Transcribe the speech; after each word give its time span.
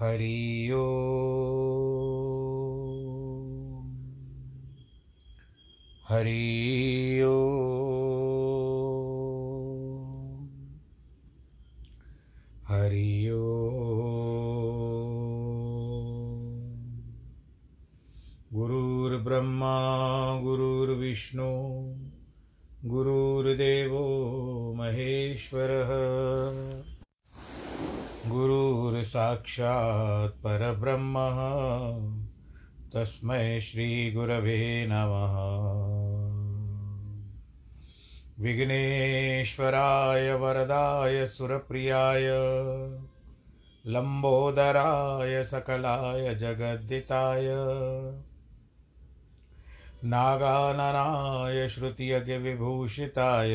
हरि 0.00 0.70
ओ। 0.72 0.84
हरि 6.08 7.03
गुरुर्साक्षात् 29.24 30.32
परब्रह्मः। 30.32 31.36
तस्मै 32.94 33.60
श्रीगुरवे 33.60 34.86
नमः। 34.90 35.64
विघ्नेश्वराय 38.42 40.34
वरदाय 40.34 41.26
सुरप्रियाय 41.26 42.28
लम्बोदराय 43.86 45.44
सकलाय 45.44 46.34
जगद्दिताय 46.34 47.48
नागाननाय 50.04 51.68
श्रुतियज्ञविभूषिताय 51.68 53.54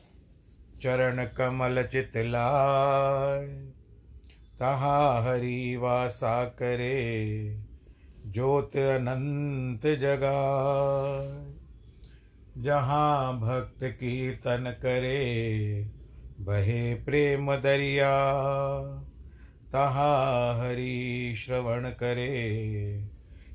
चरण 0.81 1.25
कमल 1.25 1.83
चितलाय 1.83 3.47
तहाँ 4.59 5.23
हरि 5.23 5.75
वासा 5.75 6.45
करे, 6.45 7.57
ज्योत 8.27 8.77
अनंत 8.77 9.87
जगाए 9.87 11.51
जहाँ 12.57 13.39
भक्त 13.39 13.83
कीर्तन 13.83 14.75
करे, 14.81 15.87
बहे 16.39 16.95
प्रेम 16.95 17.55
दरिया। 17.55 18.11
तहाँ 19.71 20.59
हरि 20.59 21.33
श्रवण 21.37 21.89
करे, 21.89 23.05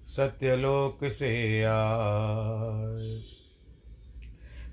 सत्यलोक 0.06 1.04
से 1.04 1.62
आए 1.62 3.35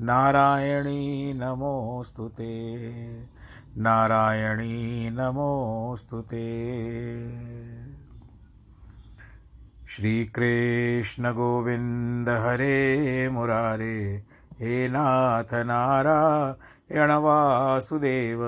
नारायणी 0.00 1.32
नमोऽस्तु 1.32 2.28
ते। 2.28 2.76
नारायणी 3.76 5.10
नमोऽस्तु 5.10 6.20
ते। 6.20 6.80
श्रीकृष्णगोविन्द 9.88 12.28
हरे 12.28 13.28
मुरारे, 13.28 14.22
हे 14.60 14.88
नाथ 14.88 15.54
नारायण 15.54 17.10
वासुदेव। 17.10 18.40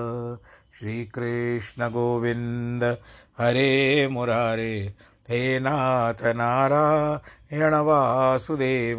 श्रीकृष्णगोविन्द 0.78 2.98
हरे 3.38 4.08
मुरारे, 4.08 4.94
हे 5.28 5.60
नाथ 5.60 6.22
नारायण 6.22 7.74
वासुदेव। 7.74 8.98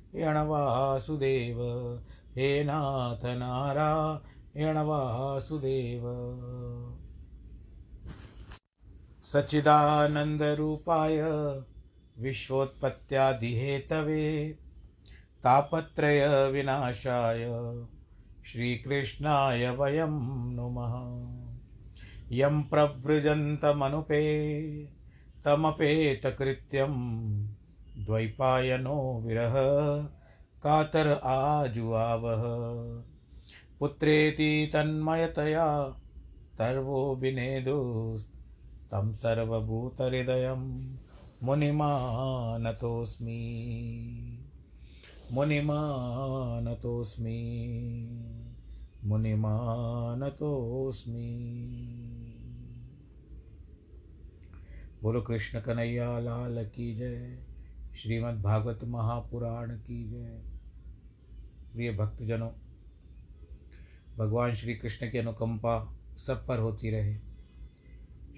वासुदेव 0.15 1.59
हे 2.35 2.63
नाथ 2.63 3.25
नारायण 3.25 4.77
वासुदेव 4.77 6.01
सच्चिदानन्दरूपाय 9.23 11.21
विश्वोत्पत्त्यादिहेतवे 12.17 14.57
तापत्रयविनाशाय 15.43 17.47
श्रीकृष्णाय 18.45 19.69
वयं 19.69 20.55
नुमः। 20.55 20.93
यं 22.31 22.63
प्रव्रजन्तमनुपे 22.63 24.23
तमपेतकृत्यं 25.45 26.93
द्वैपायनो 28.05 29.23
विरह, 29.25 29.53
कातर 30.63 31.21
आजुआवः 31.23 32.41
पुत्रेति 33.79 34.69
तन्मयतया, 34.73 35.95
तर्वो 36.57 37.15
विनेदुस्तं 37.15 39.13
सर्वभूतहृदयं 39.13 40.95
मुनिमानतोऽस्मि। 41.43 43.61
मुनिमानतोऽस्मि। 45.31 48.09
मुनिमानतोऽस्मि। 49.03 51.43
बोलो 55.03 55.21
कृष्ण 55.21 55.59
कन्हैया, 55.59 56.19
लाल 56.19 56.65
की 56.65 56.95
जय। 56.95 57.50
श्रीमद् 57.97 58.41
भागवत 58.41 58.79
महापुराण 58.83 59.71
की 59.71 60.11
जय। 60.11 60.41
प्रिय 61.73 61.91
भक्तजनों, 61.91 62.51
भगवान 64.17 64.53
श्री 64.53 64.73
कृष्ण 64.75 65.11
की 65.11 65.17
अनुकंपा 65.17 65.97
सब 66.17 66.47
पर 66.47 66.59
होती 66.59 66.89
रहे। 66.89 67.15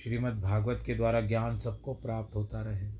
श्रीमद् 0.03 0.41
भागवत 0.41 0.83
के 0.85 0.95
द्वारा 0.95 1.21
ज्ञान 1.21 1.59
सबको 1.59 1.93
प्राप्त 1.93 2.35
होता 2.35 2.61
रहे। 2.61 2.91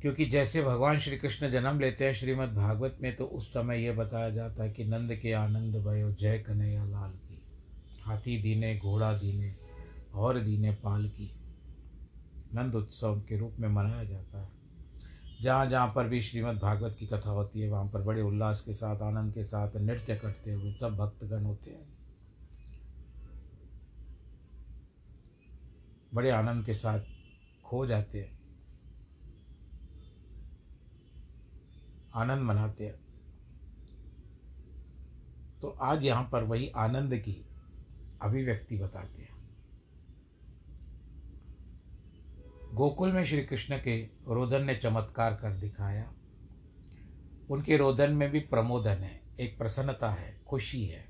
क्योंकि 0.00 0.26
जैसे 0.26 0.62
भगवान 0.62 0.98
श्री 0.98 1.16
कृष्ण 1.16 1.50
जन्म 1.50 1.80
लेते 1.80 2.04
हैं 2.04 2.14
श्रीमद् 2.14 2.54
भागवत 2.54 2.98
में 3.02 3.16
तो 3.16 3.24
उस 3.24 3.48
समय 3.48 3.82
यह 3.84 3.92
बताया 3.92 4.30
जाता 4.30 4.64
है 4.64 4.72
कि 4.72 4.84
नंद 4.84 5.16
के 5.16 5.32
आनंद 5.32 5.76
भयो 5.76 6.12
जय 6.12 6.38
कन्हैया 6.38 6.84
लाल 6.84 7.10
की। 7.10 7.42
हाथी 8.02 8.42
दीने, 8.42 8.78
घोड़ा 8.78 9.12
दीने, 9.12 9.54
और 10.14 10.38
दीने 10.38 10.72
पाल 10.72 11.08
की। 11.08 11.35
नंद 12.56 12.74
उत्सव 12.74 13.20
के 13.20 13.38
रूप 13.38 13.56
में 13.58 13.68
मनाया 13.68 14.04
जाता 14.04 14.40
है। 14.42 14.48
जहाँ 15.42 15.66
जहाँ 15.66 15.92
पर 15.96 16.08
भी 16.08 16.22
श्रीमद् 16.22 16.58
भागवत 16.58 16.96
की 16.98 17.06
कथा 17.06 17.30
होती 17.30 17.60
है, 17.60 17.68
वहाँ 17.68 17.88
पर 17.88 18.02
बड़े 18.02 18.22
उल्लास 18.22 18.60
के 18.60 18.72
साथ, 18.72 19.02
आनंद 19.02 19.34
के 19.34 19.44
साथ 19.44 19.76
नृत्य 19.76 20.16
करते 20.16 20.52
हुए 20.52 20.74
सब 20.74 20.96
भक्तगण 20.96 21.44
होते 21.44 21.70
हैं। 21.70 21.96
बड़े 26.14 26.30
आनंद 26.30 26.64
के 26.64 26.74
साथ 26.74 27.00
खो 27.64 27.86
जाते 27.86 28.20
हैं। 28.20 28.38
आनंद 32.14 32.42
मनाते 32.42 32.86
हैं। 32.86 33.06
तो 35.62 35.68
आज 35.68 36.04
यहाँ 36.04 36.28
पर 36.32 36.42
वही 36.44 36.68
आनंद 36.68 37.14
की 37.14 37.46
अभिव्यक्ति 38.22 38.78
बताते 38.78 39.22
हैं। 39.22 39.25
गोकुल 42.76 43.12
में 43.12 43.24
श्री 43.24 43.42
कृष्ण 43.42 43.78
के 43.78 44.02
रोदन 44.02 44.64
ने 44.64 44.74
चमत्कार 44.74 45.34
कर 45.34 45.52
दिखाया। 45.52 46.12
उनके 47.50 47.76
रोदन 47.76 48.10
में 48.12 48.30
भी 48.30 48.40
प्रमोदन 48.40 48.90
है, 48.90 49.20
एक 49.40 49.58
प्रसन्नता 49.58 50.12
है, 50.12 50.40
खुशी 50.46 50.86
है। 50.86 51.06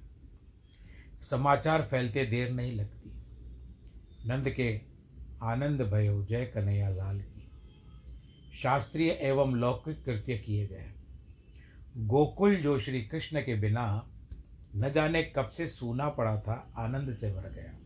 समाचार 1.23 1.83
फैलते 1.83 2.27
देर 2.27 2.51
नहीं 2.51 2.73
लगती। 2.73 3.13
नंद 4.29 4.51
के 4.51 4.81
आनंद 5.43 5.83
भयो, 5.83 6.25
जय 6.25 6.47
कन्हैया 6.47 6.89
लाल 6.89 7.21
की। 7.21 7.51
शास्त्रीय 8.59 9.11
एवं 9.11 9.55
लौकिक 9.55 10.05
कृत्य 10.05 10.39
किए 10.39 10.67
गए। 10.67 10.93
गोकुल 11.97 12.57
जो 12.57 12.81
श्री 12.81 13.03
कृष्ण 13.03 13.41
के 13.41 13.55
बिना 13.55 14.11
न 14.77 14.93
जाने 14.93 15.23
कब 15.23 15.49
से 15.49 15.67
सूना 15.67 16.09
पड़ा 16.09 16.41
था, 16.41 16.73
आनंद 16.77 17.15
से 17.15 17.33
भर 17.33 17.51
गया। 17.51 17.79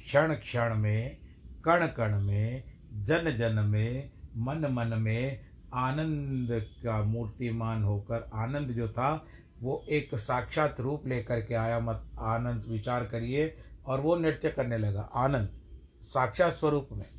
क्षण 0.00 0.34
क्षण 0.34 0.74
में 0.74 1.25
कण 1.66 1.86
कण 1.86 2.20
में, 2.20 2.64
जन 2.92 3.36
जन 3.36 3.58
में, 3.58 4.10
मन 4.36 4.66
मन 4.66 4.98
में 4.98 5.46
आनंद 5.74 6.66
का 6.84 7.02
मूर्तिमान 7.02 7.82
होकर 7.82 8.30
आनंद 8.34 8.68
जो 8.68 8.88
था, 8.88 9.26
वो 9.60 9.86
एक 9.90 10.14
साक्षात 10.14 10.80
रूप 10.80 11.06
लेकर 11.06 11.40
के 11.40 11.54
आया। 11.54 11.80
मत 11.80 12.10
आनंद 12.18 12.64
विचार 12.68 13.04
करिए 13.04 13.56
और 13.86 14.00
वो 14.00 14.16
नृत्य 14.16 14.50
करने 14.50 14.78
लगा। 14.78 15.00
आनंद, 15.00 15.48
साक्षात 16.02 16.52
स्वरूप 16.52 16.88
में। 16.92 17.10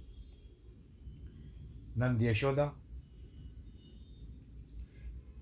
नंद 1.98 2.24
यशोदा, 2.24 2.74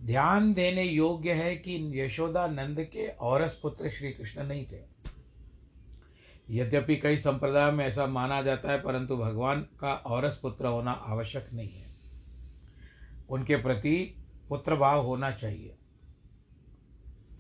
ध्यान 0.04 0.54
देने 0.54 0.84
योग्य 0.84 1.32
है 1.34 1.56
कि 1.56 2.02
यशोदा 2.02 2.48
नंद 2.48 2.84
के 2.84 3.08
औरस 3.08 3.60
पुत्र 3.64 3.90
श्री 3.90 4.12
कृष्ण 4.12 4.44
नहीं 4.44 4.66
थे। 4.66 4.95
यद्यपि 6.50 6.96
कई 6.96 7.18
संप्रदाय 7.18 7.72
में 7.72 7.86
ऐसा 7.86 8.06
माना 8.06 8.42
जाता 8.42 8.72
है, 8.72 8.82
परंतु 8.82 9.18
भगवान 9.18 9.62
का 9.62 9.94
औरस 9.94 10.40
पुत्र 10.42 10.68
होना 10.68 10.92
आवश्यक 10.92 11.50
नहीं 11.54 11.70
है। 11.70 11.96
उनके 13.30 13.56
प्रति 13.56 14.26
पुत्र 14.50 14.76
भाव 14.76 15.06
होना 15.06 15.32
चाहिए। 15.32 15.78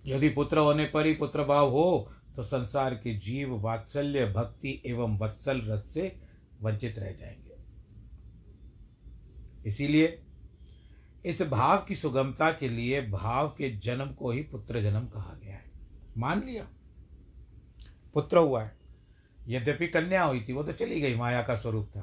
यदि 0.05 0.29
पुत्र 0.29 0.57
होने 0.57 0.85
पर 0.85 1.05
ही 1.05 1.13
पुत्र 1.13 1.43
भाव 1.43 1.69
हो 1.69 2.11
तो 2.35 2.43
संसार 2.43 2.95
के 2.95 3.17
जीव, 3.17 3.55
वात्सल्य, 3.55 4.25
भक्ति 4.25 4.81
एवं 4.85 5.17
वत्सल 5.17 5.61
रस 5.61 5.93
से 5.93 6.19
वंचित 6.61 6.99
रह 6.99 7.11
जाएँगे। 7.11 7.55
इसीलिए 9.69 10.21
इस 11.25 11.41
भाव 11.41 11.85
की 11.87 11.95
सुगमता 11.95 12.51
के 12.51 12.69
लिए 12.69 13.01
भाव 13.01 13.47
के 13.47 13.77
जन्म 13.77 14.11
को 14.11 14.31
ही 14.31 14.41
पुत्र 14.43 14.81
जन्म 14.81 15.07
कहा 15.07 15.37
गया 15.43 15.55
है। 15.55 15.71
मान 16.17 16.43
लिया, 16.45 16.67
पुत्र 18.13 18.37
हुआ 18.37 18.63
है। 18.63 18.84
यद्यपि 19.45 19.87
कन्या 19.87 20.23
हुई 20.23 20.41
थी, 20.41 20.53
वो 20.53 20.63
तो 20.63 20.71
चली 20.73 21.01
गई, 21.01 21.15
माया 21.15 21.41
का 21.43 21.55
स्वरूप 21.55 21.89
था। 21.95 22.01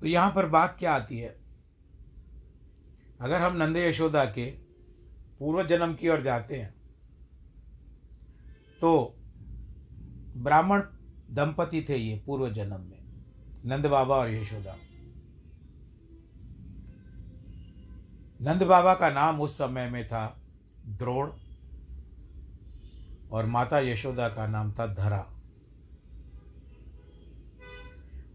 तो 0.00 0.06
यहाँ 0.06 0.30
पर 0.30 0.46
बात 0.48 0.76
क्या 0.78 0.92
आती 0.92 1.18
है? 1.18 1.34
अगर 3.20 3.40
हम 3.40 3.56
नंद 3.56 3.76
यशोदा 3.76 4.24
के 4.28 4.50
पूर्व 5.38 5.62
जन्म 5.66 5.94
की 5.94 6.08
ओर 6.08 6.22
जाते 6.22 6.56
हैं 6.56 6.72
तो 8.80 8.90
ब्राह्मण 10.36 10.82
दंपति 11.30 11.84
थे 11.88 11.96
ये 11.96 12.16
पूर्व 12.26 12.48
जन्म 12.52 12.80
में, 12.80 12.98
नंद 13.66 13.86
बाबा 13.86 14.16
और 14.16 14.30
यशोदा। 14.30 14.76
नंद 18.40 18.62
बाबा 18.62 18.94
का 18.94 19.10
नाम 19.10 19.40
उस 19.40 19.56
समय 19.58 19.88
में 19.90 20.06
था 20.06 20.26
द्रोण। 20.88 21.30
और 23.34 23.46
माता 23.46 23.78
यशोदा 23.78 24.28
का 24.28 24.46
नाम 24.46 24.72
था 24.72 24.86
धरा। 24.86 25.30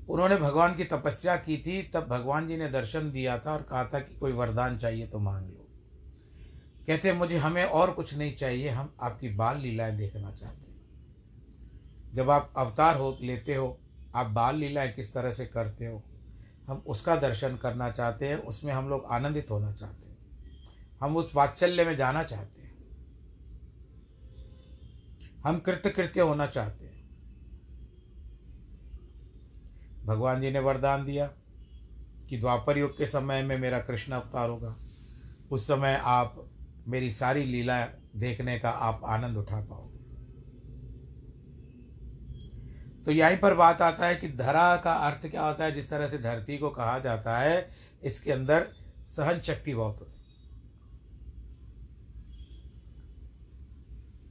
उन्होंने 0.10 0.36
भगवान 0.36 0.76
की 0.76 0.84
तपस्या 0.84 1.36
की 1.36 1.58
थी, 1.58 1.84
तब 1.84 2.08
भगवान 2.08 2.48
जी 2.48 2.58
ने 2.58 2.70
दर्शन 2.70 3.12
दिया 3.12 3.40
था 3.40 3.54
और 3.54 3.62
कहा 3.62 3.86
था 3.86 4.00
कि 4.00 4.16
कोई 4.16 4.32
वरदान 4.32 4.78
चाहिए 4.78 5.08
तो 5.08 5.20
मांग 5.20 5.46
लो। 5.46 5.68
कहते, 6.88 7.14
मुझे, 7.14 7.38
हमें 7.38 7.64
और 7.64 7.92
कुछ 7.92 8.16
नहीं 8.16 8.36
चाहिए, 8.36 8.70
हम 8.70 8.94
आपकी 9.02 9.30
बाल 9.30 9.58
लीलाएँ 9.58 9.98
देखना 9.98 10.32
चाहते 10.32 10.72
हैं। 10.72 10.82
जब 12.14 12.30
आप 12.30 12.54
अवतार 12.58 12.98
हो, 12.98 13.18
लेते 13.22 13.56
हो, 13.56 13.80
आप 14.16 14.26
बाल 14.26 14.56
लीलाएँ 14.56 14.92
किस 14.92 15.14
तरह 15.14 15.32
से 15.32 15.46
करते 15.46 15.86
हो, 15.86 16.04
हम 16.68 16.84
उसका 16.88 17.16
दर्शन 17.16 17.56
करना 17.56 17.92
चाहते 17.92 18.28
हैं, 18.28 18.36
उसमें 18.36 18.74
हम 18.74 18.90
लोग 18.90 19.06
आनंदित 19.06 19.52
होना 19.52 19.72
चाहते 19.72 20.10
हैं। 20.10 20.18
हम 21.02 21.18
उस 21.18 21.36
वात्सल्य 21.36 21.86
में 21.86 21.98
जाना 21.98 22.24
चाहते 22.24 22.59
हैं। 22.59 22.59
हम 25.44 25.60
कृतकृत्य 25.60 26.22
होना 26.22 26.48
चाहते 26.48 26.86
हैं। 26.86 27.00
भगवान 30.06 30.42
जी 30.42 30.52
ने 30.52 30.60
वरदान 30.60 31.06
दिया 31.06 31.26
कि 32.30 32.38
द्वापर 32.38 32.78
युग 32.78 32.98
के 32.98 33.06
समय 33.06 33.44
में 33.44 33.58
मेरा 33.58 33.80
कृष्ण 33.80 34.14
अवतार 34.14 34.50
होगा। 34.50 34.76
उस 35.52 35.68
समय 35.68 36.02
आप 36.04 36.50
मेरी 36.88 37.12
सारी 37.12 37.44
लीला 37.44 37.86
देखने 38.16 38.60
का 38.60 38.70
आप 38.70 39.02
आनंद 39.06 39.38
उठा 39.38 39.62
पाओगे। 39.62 40.00
तो 43.04 43.12
यहीं 43.12 43.38
पर 43.38 43.54
बात 43.54 43.82
आता 43.82 44.08
है 44.08 44.16
कि 44.16 44.30
धरा 44.30 44.76
का 44.76 44.94
अर्थ 44.94 45.28
क्या 45.28 45.44
होता 45.44 45.64
है? 45.64 45.72
जिस 45.72 45.90
तरह 45.90 46.08
से 46.08 46.18
धरती 46.18 46.58
को 46.58 46.70
कहा 46.70 47.00
जाता 47.00 47.38
है, 47.38 47.70
इसके 48.04 48.32
अंदर 48.32 48.68
सहन 49.10 49.40
शक्ति 49.40 49.74
बहुत 49.76 50.00
होती 50.00 50.19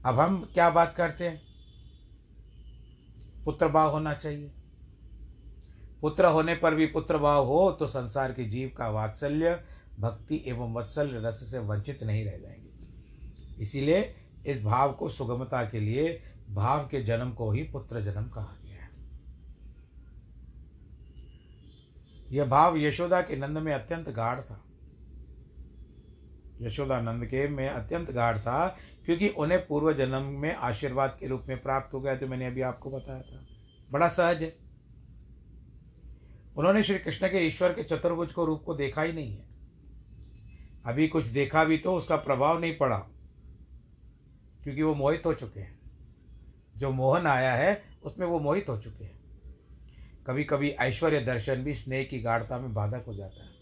अब 0.08 0.20
हम 0.20 0.50
क्या 0.54 0.70
बात 0.70 0.94
करते 0.94 1.28
हैं? 1.28 1.42
पुत्र 3.44 3.68
भाव 3.68 3.90
होना 3.90 4.14
चाहिए। 4.14 4.52
पुत्र 6.00 6.26
होने 6.26 6.54
पर 6.54 6.74
भी 6.74 6.86
पुत्र 6.86 7.18
भाव 7.18 7.46
हो 7.46 7.72
तो 7.72 7.86
संसार 7.86 8.32
के 8.32 8.44
जीव 8.44 8.72
का 8.78 8.88
वात्सल्य, 8.88 9.64
भक्ति 10.00 10.44
एवं 10.46 10.74
वत्सल 10.74 11.10
रस 11.10 11.50
से 11.50 11.58
वंचित 11.58 12.02
नहीं 12.02 12.24
रह 12.24 12.38
जाएँगे। 12.38 13.62
इसीलिए 13.62 14.14
इस 14.46 14.62
भाव 14.62 14.92
को 14.92 15.08
सुगमता 15.08 15.64
के 15.64 15.80
लिए 15.80 16.22
भाव 16.50 16.88
के 16.88 17.02
जन्म 17.02 17.32
को 17.32 17.50
ही 17.52 17.62
पुत्र 17.62 18.00
जन्म 18.00 18.28
कहा 18.28 18.56
गया 18.64 18.82
है। 18.82 18.90
यह 22.30 22.44
भाव 22.44 22.76
यशोदा 22.76 23.20
के 23.22 23.36
नंद 23.36 23.58
में 23.58 23.72
अत्यंत 23.72 24.08
गाढ़ 24.08 24.40
था। 24.40 24.64
यशोदा 26.60 27.00
नंद 27.00 27.24
के 27.26 27.46
में 27.48 27.68
अत्यंत 27.68 28.10
गाढ़ 28.10 28.38
था, 28.38 28.66
क्योंकि 29.04 29.28
उन्हें 29.28 29.66
पूर्व 29.66 29.92
जन्म 29.92 30.22
में 30.40 30.54
आशीर्वाद 30.54 31.16
के 31.20 31.26
रूप 31.26 31.44
में 31.48 31.60
प्राप्त 31.62 31.94
हो 31.94 32.00
गया 32.00 32.16
तो 32.16 32.26
मैंने 32.26 32.46
अभी 32.46 32.60
आपको 32.60 32.90
बताया 32.90 33.22
था। 33.22 33.46
बड़ा 33.90 34.08
सहज 34.08 34.42
है। 34.42 34.52
उन्होंने 36.56 36.82
श्री 36.82 36.98
कृष्ण 36.98 37.28
के 37.28 37.46
ईश्वर 37.46 37.72
के 37.72 37.82
चतुर्भुज 37.82 38.32
को 38.32 38.44
रूप 38.44 38.62
को 38.64 38.74
देखा 38.74 39.02
ही 39.02 39.12
नहीं 39.12 39.32
है। 39.32 39.46
अभी 40.86 41.08
कुछ 41.08 41.26
देखा 41.26 41.64
भी 41.64 41.78
तो 41.78 41.94
उसका 41.94 42.16
प्रभाव 42.16 42.60
नहीं 42.60 42.76
पड़ा, 42.76 42.98
क्योंकि 44.64 44.82
वो 44.82 44.94
मोहित 44.94 45.26
हो 45.26 45.34
चुके 45.34 45.60
हैं। 45.60 45.78
जो 46.76 46.90
मोहन 46.92 47.26
आया 47.26 47.54
है, 47.54 47.82
उसमें 48.02 48.26
वो 48.26 48.38
मोहित 48.40 48.68
हो 48.68 48.78
चुके 48.78 49.04
हैं। 49.04 49.16
कभी 50.26 50.44
कभी 50.44 50.68
ऐश्वर्य 50.70 51.20
दर्शन 51.20 51.62
भी 51.64 51.74
स्नेह 51.74 52.04
की 52.04 52.20
गाढ़ता 52.20 52.58
में 52.58 52.72
बाधक 52.74 53.04
हो 53.06 53.14
जाता 53.14 53.42
है। 53.42 53.57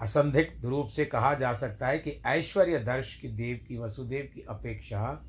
असंदिग्ध 0.00 0.64
रूप 0.64 0.88
से 0.88 1.04
कहा 1.04 1.34
जा 1.34 1.52
सकता 1.52 1.86
है 1.86 1.98
कि 1.98 2.10
ऐश्वर्य 2.26 2.78
दर्श 2.78 3.14
की 3.14 3.28
देव 3.28 3.64
की, 3.68 3.78
वसुदेव 3.78 4.30
की 4.34 4.40
अपेक्षा 4.40 5.24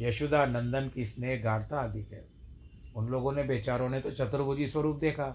यशोदा 0.00 0.46
नंदन 0.46 0.88
की 0.88 1.04
स्नेह 1.04 1.42
गाढ़ता 1.42 1.78
अधिक 1.78 2.12
है। 2.12 2.24
उन 2.96 3.06
लोगों 3.06 3.32
ने, 3.32 3.42
बेचारों 3.42 3.88
ने 3.88 4.00
तो 4.00 4.10
चतुर्भुजी 4.10 4.66
स्वरूप 4.66 4.98
देखा। 4.98 5.26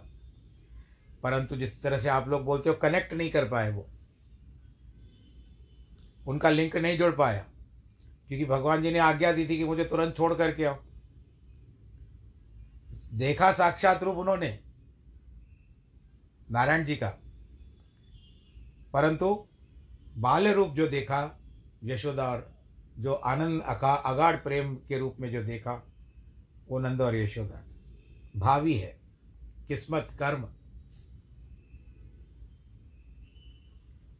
परंतु 1.24 1.56
जिस 1.56 1.84
तरह 1.84 1.98
से 1.98 2.10
आप 2.10 2.28
लोग 2.28 2.44
बोलते 2.44 2.70
हो 2.70 2.76
कनेक्ट 2.76 3.14
नहीं 3.14 3.32
कर 3.32 3.50
पाए 3.50 3.72
वो। 3.72 3.88
उनका 6.28 6.50
लिंक 6.50 6.76
नहीं 6.76 6.98
जुड़ 6.98 7.16
पाया, 7.16 7.46
क्योंकि 8.28 8.46
भगवान 8.46 8.84
जी 8.84 8.92
ने 8.92 9.00
आज्ञा 9.00 9.32
दी 9.32 9.48
थी 9.50 9.58
कि 9.58 9.64
मुझे 9.64 9.86
तुरंत 9.86 10.16
छोड़ 10.16 10.34
करके 10.34 10.66
आओ। 10.66 10.78
देखा 13.14 13.52
साक्षात 13.52 14.04
रूप 14.04 14.16
उन्होंने, 14.16 14.60
नारायण 16.52 16.86
जी 16.86 16.96
का। 16.96 17.14
परंतु 18.94 19.48
बाल्य 20.18 20.54
रूप 20.54 20.74
जो 20.74 20.88
देखा, 20.88 21.40
यशोदा 21.84 22.30
और 22.32 22.50
जो 22.98 23.14
आनंद 23.14 23.62
अका, 23.62 23.94
अगाढ़ 23.94 24.36
प्रेम 24.36 24.76
के 24.88 24.98
रूप 24.98 25.18
में 25.20 25.32
जो 25.32 25.44
देखा, 25.44 25.74
वो 26.70 26.80
नंद 26.80 27.02
और 27.02 27.16
यशोदा 27.16 27.64
भावी 28.38 28.74
है, 28.74 28.98
किस्मत, 29.68 30.08
कर्म। 30.20 30.48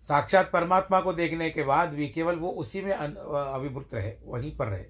साक्षात 0.04 0.50
परमात्मा 0.54 1.00
को 1.02 1.14
देखने 1.14 1.50
के 1.50 1.64
बाद 1.64 1.90
भी 1.90 2.08
केवल 2.10 2.36
वो 2.36 2.50
उसी 2.52 2.82
में 2.82 2.92
अभिभूत 2.92 3.94
रहे, 3.94 4.14
वहीं 4.26 4.56
पर 4.58 4.68
रहे। 4.68 4.86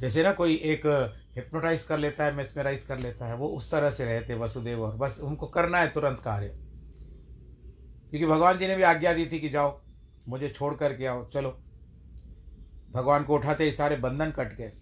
जैसे 0.00 0.22
ना 0.22 0.32
कोई 0.32 0.54
एक 0.54 0.86
हिप्नोटाइज 1.36 1.82
कर 1.82 1.98
लेता 1.98 2.24
है 2.24 2.34
मेस्मेराइज 2.34 2.84
कर 2.84 2.98
लेता 2.98 3.26
है, 3.26 3.36
वो 3.36 3.48
उस 3.48 3.70
तरह 3.70 3.90
से 3.90 4.04
रहते, 4.04 4.34
वसुदेव, 4.34 4.82
और 4.82 4.96
बस 4.96 5.18
उनको 5.20 5.46
करना 5.46 5.78
है 5.78 5.88
तुरंत 5.88 6.20
कार्य। 6.20 6.58
क्योंकि 8.12 8.26
भगवान 8.26 8.58
जी 8.58 8.66
ने 8.66 8.76
भी 8.76 8.82
आज्ञा 8.82 9.14
दी 9.14 9.26
थी 9.26 9.40
कि 9.40 9.48
जाओ, 9.48 9.82
मुझे 10.28 10.48
छोड़ 10.48 10.74
करके 10.74 11.06
आओ, 11.06 11.28
चलो। 11.28 11.50
भगवान 12.90 13.24
को 13.24 13.34
उठाते 13.34 13.64
ही 13.64 13.70
सारे 13.70 13.96
बंधन 13.96 14.30
कट 14.30 14.56
गए। 14.56 14.72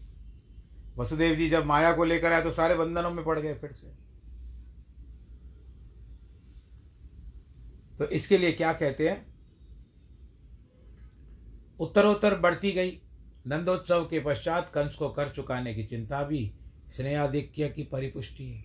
वसुदेव 0.96 1.34
जी 1.34 1.50
जब 1.50 1.64
माया 1.64 1.92
को 1.92 2.04
लेकर 2.04 2.32
आए 2.32 2.42
तो 2.42 2.50
सारे 2.50 2.74
बंधनों 2.74 3.10
में 3.10 3.24
पड़ 3.24 3.38
गए 3.38 3.54
फिर 3.54 3.72
से। 3.72 3.86
तो 7.98 8.04
इसके 8.04 8.38
लिए 8.38 8.52
क्या 8.52 8.72
कहते 8.72 9.08
हैं? 9.08 9.34
उत्तरोत्तर 11.80 12.38
बढ़ती 12.38 12.72
गई। 12.72 13.02
नंदोत्सव 13.46 14.04
के 14.04 14.20
पश्चात 14.20 14.68
कंस 14.68 14.94
को 14.94 15.08
कर 15.08 15.28
चुकाने 15.28 15.74
की 15.74 15.84
चिंता 15.84 16.22
भी 16.22 16.54
स्नेहाधिक्य 16.88 17.68
की 17.68 17.82
परिपुष्टि 17.82 18.44
है। 18.44 18.64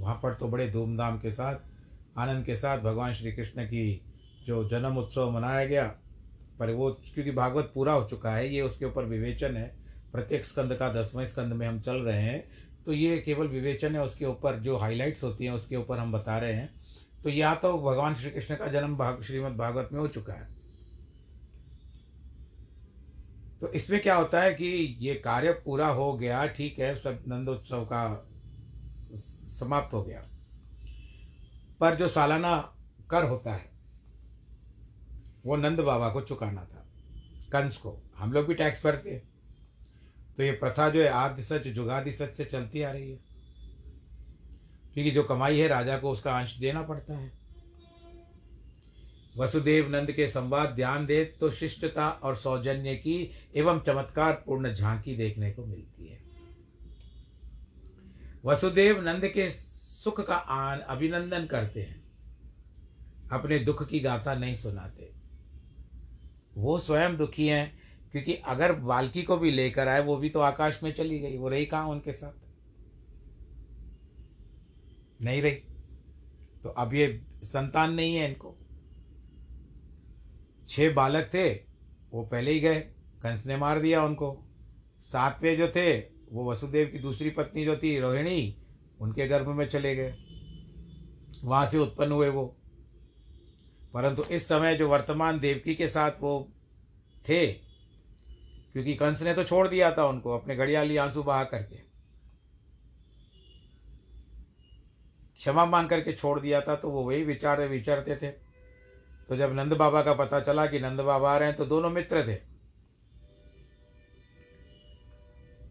वहाँ 0.00 0.20
पर 0.22 0.34
तो 0.34 0.48
बड़े 0.48 0.70
धूमधाम 0.70 1.18
के 1.18 1.30
साथ 1.30 1.69
आनंद 2.16 2.44
के 2.44 2.54
साथ 2.54 2.78
भगवान 2.78 3.12
श्री 3.12 3.32
कृष्ण 3.32 3.64
की 3.64 4.00
जो 4.46 4.62
जन्म 4.68 4.96
उत्सव 4.98 5.30
मनाया 5.30 5.64
गया 5.66 5.84
पर 6.58 6.70
वो 6.70 6.90
क्योंकि 7.04 7.30
भागवत 7.30 7.70
पूरा 7.74 7.92
हो 7.92 8.04
चुका 8.04 8.30
है, 8.30 8.48
ये 8.54 8.60
उसके 8.62 8.84
ऊपर 8.84 9.04
विवेचन 9.04 9.56
है। 9.56 9.66
प्रत्येक 10.12 10.44
स्कंद 10.44 10.74
का 10.74 10.92
दसवें 10.92 11.26
स्कंद 11.26 11.52
में 11.52 11.66
हम 11.66 11.80
चल 11.80 11.96
रहे 11.96 12.22
हैं 12.22 12.44
तो 12.86 12.92
ये 12.92 13.18
केवल 13.18 13.46
विवेचन 13.46 13.94
है, 13.94 14.02
उसके 14.02 14.24
ऊपर 14.24 14.58
जो 14.58 14.76
हाइलाइट्स 14.76 15.24
होती 15.24 15.44
हैं, 15.44 15.52
उसके 15.52 15.76
ऊपर 15.76 15.98
हम 15.98 16.12
बता 16.12 16.38
रहे 16.38 16.52
हैं। 16.52 16.68
तो 17.24 17.30
या 17.30 17.54
तो 17.54 17.72
भगवान 17.80 18.14
श्री 18.14 18.30
कृष्ण 18.30 18.54
का 18.56 18.66
जन्म 18.66 18.96
भाग, 18.96 19.22
श्रीमद 19.22 19.56
भागवत 19.56 19.88
में 19.92 20.00
हो 20.00 20.06
चुका 20.08 20.32
है। 20.32 20.48
तो 23.60 23.68
इसमें 23.68 24.00
क्या 24.02 24.14
होता 24.16 24.42
है 24.42 24.52
कि 24.54 24.66
ये 25.00 25.14
कार्य 25.14 25.52
पूरा 25.64 25.88
हो 25.88 26.12
गया, 26.12 26.46
ठीक 26.46 26.78
है, 26.78 26.94
सब 26.96 27.22
नंदोत्सव 27.28 27.84
का 27.84 28.26
समाप्त 29.14 29.94
हो 29.94 30.02
गया। 30.02 30.22
पर 31.80 31.94
जो 31.94 32.08
सालाना 32.08 32.76
कर 33.10 33.24
होता 33.24 33.54
है, 33.54 33.70
वो 35.46 35.56
नंद 35.56 35.80
बाबा 35.80 36.08
को 36.08 36.20
चुकाना 36.20 36.60
था, 36.60 36.86
कंस 37.52 37.76
को। 37.76 37.98
हम 38.16 38.32
लोग 38.32 38.46
भी 38.46 38.54
टैक्स 38.54 38.86
भरते 38.86 39.10
हैं। 39.10 39.30
तो 40.36 40.42
ये 40.42 40.52
प्रथा 40.52 40.90
जो 40.90 41.02
है, 41.02 41.08
आदि 41.08 41.42
सच, 41.42 41.68
जुगादि 41.68 42.12
सच 42.12 42.34
से 42.34 42.44
चलती 42.44 42.82
आ 42.82 42.90
रही 42.90 43.10
है। 43.10 43.16
क्योंकि 44.94 45.10
जो 45.10 45.22
कमाई 45.22 45.58
है, 45.58 45.68
राजा 45.68 45.98
को 45.98 46.10
उसका 46.10 46.38
अंश 46.38 46.58
देना 46.58 46.82
पड़ता 46.82 47.18
है। 47.18 47.40
वसुदेव 49.36 49.88
नंद 49.88 50.12
के 50.12 50.28
संवाद, 50.28 50.70
ध्यान 50.70 51.06
दे 51.06 51.24
तो 51.24 51.50
शिष्टता 51.50 52.08
और 52.08 52.36
सौजन्य 52.36 52.94
की 52.94 53.30
एवं 53.56 53.80
चमत्कार 53.80 54.42
पूर्ण 54.46 54.74
झांकी 54.74 55.16
देखने 55.16 55.50
को 55.50 55.64
मिलती 55.64 56.08
है। 56.08 56.20
वसुदेव 58.44 59.02
नंद 59.02 59.28
के 59.28 59.50
सुख 60.04 60.26
का 60.26 60.34
आन 60.34 60.78
अभिनंदन 60.78 61.46
करते 61.46 61.82
हैं। 61.82 62.04
अपने 63.32 63.58
दुख 63.58 63.88
की 63.88 64.00
गाथा 64.00 64.34
नहीं 64.34 64.54
सुनाते। 64.54 65.12
वो 66.56 66.78
स्वयं 66.78 67.16
दुखी 67.16 67.46
हैं, 67.46 67.78
क्योंकि 68.12 68.34
अगर 68.34 68.72
बालकी 68.72 69.22
को 69.22 69.36
भी 69.36 69.50
लेकर 69.50 69.88
आए, 69.88 70.00
वो 70.00 70.16
भी 70.16 70.28
तो 70.28 70.40
आकाश 70.40 70.82
में 70.82 70.92
चली 70.92 71.18
गई, 71.18 71.36
वो 71.38 71.48
रही 71.48 71.66
कहाँ 71.66 71.88
उनके 71.88 72.12
साथ? 72.12 72.32
नहीं 75.22 75.42
रही। 75.42 75.54
तो 76.62 76.68
अब 76.68 76.94
ये 76.94 77.26
संतान 77.42 77.92
नहीं 77.92 78.14
है 78.14 78.28
इनको। 78.28 78.58
छह 80.68 80.92
बालक 80.92 81.30
थे, 81.34 81.54
वो 82.12 82.22
पहले 82.22 82.50
ही 82.50 82.60
गए, 82.60 82.80
कंस 83.22 83.46
ने 83.46 83.56
मार 83.56 83.80
दिया 83.80 84.04
उनको। 84.04 84.44
सातवें 85.00 85.56
जो 85.56 85.68
थे, 85.68 86.00
वो 86.32 86.50
वसुदेव 86.50 86.88
की 86.88 86.98
दूसरी 86.98 87.30
पत्नी 87.30 87.64
जो 87.64 87.76
थी, 87.76 88.00
रोहिणी 88.00 88.59
उनके 89.00 89.28
गर्भ 89.28 89.48
में 89.48 89.68
चले 89.68 89.96
गए। 89.96 90.14
वहाँ 91.44 91.66
से 91.66 91.78
उत्पन्न 91.78 92.12
हुए 92.12 92.28
वो। 92.28 92.56
परंतु 93.94 94.22
इस 94.22 94.48
समय 94.48 94.74
जो 94.74 94.88
वर्तमान 94.88 95.40
देवकी 95.40 95.74
के 95.74 95.88
साथ 95.88 96.10
वो 96.20 96.48
थे, 97.28 97.52
क्योंकि 98.72 98.94
कंस 98.94 99.22
ने 99.22 99.34
तो 99.34 99.44
छोड़ 99.44 99.68
दिया 99.68 99.92
था 99.92 100.04
उनको, 100.06 100.38
अपने 100.38 100.56
घड़ियाली 100.56 100.96
आँसू 100.96 101.22
बहा 101.22 101.44
करके। 101.44 101.76
क्षमा 105.36 105.64
मांग 105.64 105.88
करके 105.88 106.12
छोड़ 106.12 106.40
दिया 106.40 106.60
था 106.60 106.76
तो 106.76 106.90
वो 106.90 107.02
वही 107.02 107.24
विचार 107.24 107.68
विचारते 107.68 108.16
थे। 108.16 108.30
तो 109.28 109.36
जब 109.36 109.52
नंद 109.52 109.72
बाबा 109.72 110.02
का 110.02 110.14
पता 110.14 110.40
चला 110.40 110.66
कि 110.66 110.80
नंद 110.80 111.00
बाबा 111.00 111.32
आ 111.32 111.38
रहे 111.38 111.48
हैं 111.48 111.58
तो 111.58 111.66
दोनों 111.66 111.90
मित्र 111.90 112.28
थे। 112.28 112.38